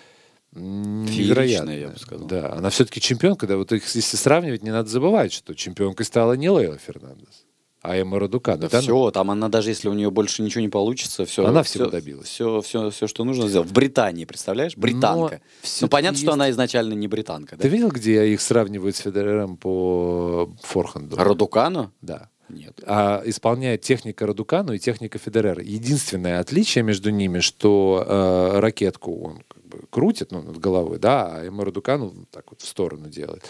[0.53, 1.79] невероятная.
[1.79, 2.27] я бы сказал.
[2.27, 3.47] Да, она все-таки чемпионка.
[3.47, 7.45] Да, вот их, если сравнивать, не надо забывать, что чемпионкой стала не Лейла Фернандес,
[7.83, 8.63] а Эмма Радукану.
[8.63, 9.11] Да, да все, ну...
[9.11, 11.45] там она даже если у нее больше ничего не получится, все.
[11.45, 12.29] Она всего все, добилась.
[12.29, 13.69] Все, все, все, что нужно сделать.
[13.69, 14.75] В Британии, представляешь?
[14.75, 15.43] Британка.
[15.83, 16.25] Ну, понятно, есть...
[16.25, 17.57] что она изначально не британка.
[17.57, 17.63] Да?
[17.63, 21.17] Ты видел, где их сравнивают с Федерером по форхенду?
[21.17, 21.93] Радукану?
[22.01, 22.31] Да.
[22.49, 22.81] Нет.
[22.85, 25.63] А исполняет техника Радукану и техника Федерера.
[25.63, 31.37] Единственное отличие между ними, что э, ракетку он как бы крутит ну, над головой, да,
[31.37, 33.45] а ему Радукану так вот в сторону делает.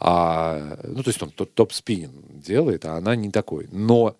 [0.00, 3.68] А, ну, то есть он топ-спиннинг делает, а она не такой.
[3.70, 4.16] Но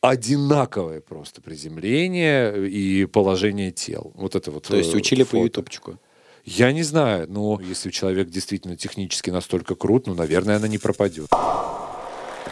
[0.00, 4.12] одинаковое просто приземление и положение тел.
[4.14, 4.64] Вот это вот.
[4.64, 5.36] То есть э, учили фото.
[5.36, 5.98] по ютубчику?
[6.44, 11.28] Я не знаю, но если человек действительно технически настолько крут, ну, наверное, она не пропадет.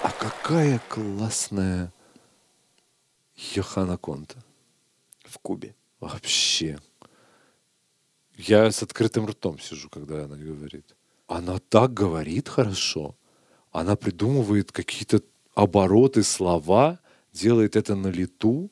[0.02, 1.92] А какая классная
[3.54, 4.42] Йохана Конта.
[5.24, 5.74] В Кубе.
[6.00, 6.78] Вообще.
[8.36, 10.94] Я с открытым ртом сижу, когда она говорит.
[11.26, 13.16] Она так говорит хорошо.
[13.72, 15.22] Она придумывает какие-то
[15.54, 16.98] обороты, слова,
[17.32, 18.70] делает это на лету.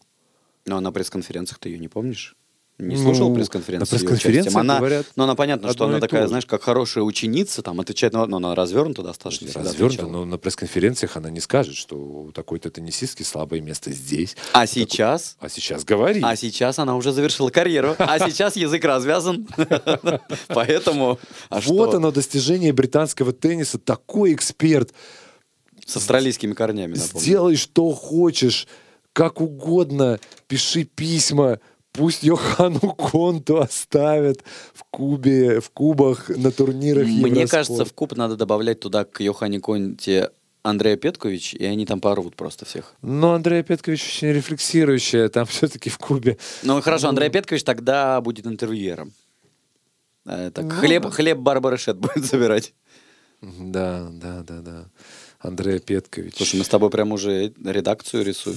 [0.66, 2.36] Но на пресс-конференциях ты ее не помнишь?
[2.78, 3.80] Не Ну, слушал пресс-конференции?
[3.80, 4.60] на с её пресс-конференциях участием?
[4.60, 8.26] она, говорят Ну, она понятно, что она такая, знаешь, как хорошая ученица, там, отвечает на...
[8.26, 9.46] Но она развернута достаточно.
[9.60, 10.08] отвечала.
[10.08, 14.36] но на пресс-конференциях она не скажет, что у такой-то теннисистки слабое место здесь.
[14.52, 15.36] А сейчас...
[15.38, 16.24] А сейчас говорит.
[16.24, 19.46] А сейчас она уже завершила карьеру, а сейчас язык развязан.
[20.48, 21.20] Поэтому...
[21.50, 23.78] А вот оно, достижение британского тенниса.
[23.78, 24.92] Такой эксперт.
[25.86, 26.94] С австралийскими корнями.
[26.94, 28.66] Сделай, что хочешь,
[29.12, 30.18] как угодно,
[30.48, 31.60] пиши письма,
[31.94, 34.42] пусть Йохану Конту оставят
[34.74, 37.50] в кубе, в кубах, на турнирах Мне Евроспорт.
[37.50, 40.30] кажется, в куб надо добавлять туда к Йохане Конте
[40.62, 42.94] Андрея Петкович, и они там порвут просто всех.
[43.02, 46.36] Но Андрей Петкович очень рефлексирующая, там все-таки в кубе.
[46.62, 49.12] Ну хорошо, Андрей Петкович тогда будет интервьюером.
[50.26, 51.10] Э, Так, Ну хлеб, да.
[51.10, 52.72] хлеб Барбара Шет будет забирать.
[53.42, 54.84] Да, да, да, да.
[55.38, 56.34] Андрей Петкович.
[56.38, 58.56] Слушай, мы с тобой прям уже редакцию рисуем.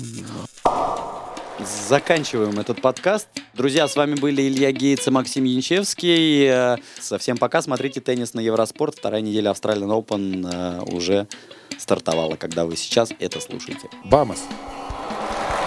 [1.59, 3.27] Заканчиваем этот подкаст.
[3.53, 6.45] Друзья, с вами были Илья Гейтс и Максим Янчевский.
[6.45, 7.61] Э, Совсем пока.
[7.61, 8.95] Смотрите теннис на Евроспорт.
[8.95, 11.27] Вторая неделя Australian Open э, уже
[11.79, 13.89] стартовала, когда вы сейчас это слушаете.
[14.05, 14.43] Бамос.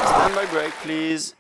[0.05, 1.35] Stand by break, please.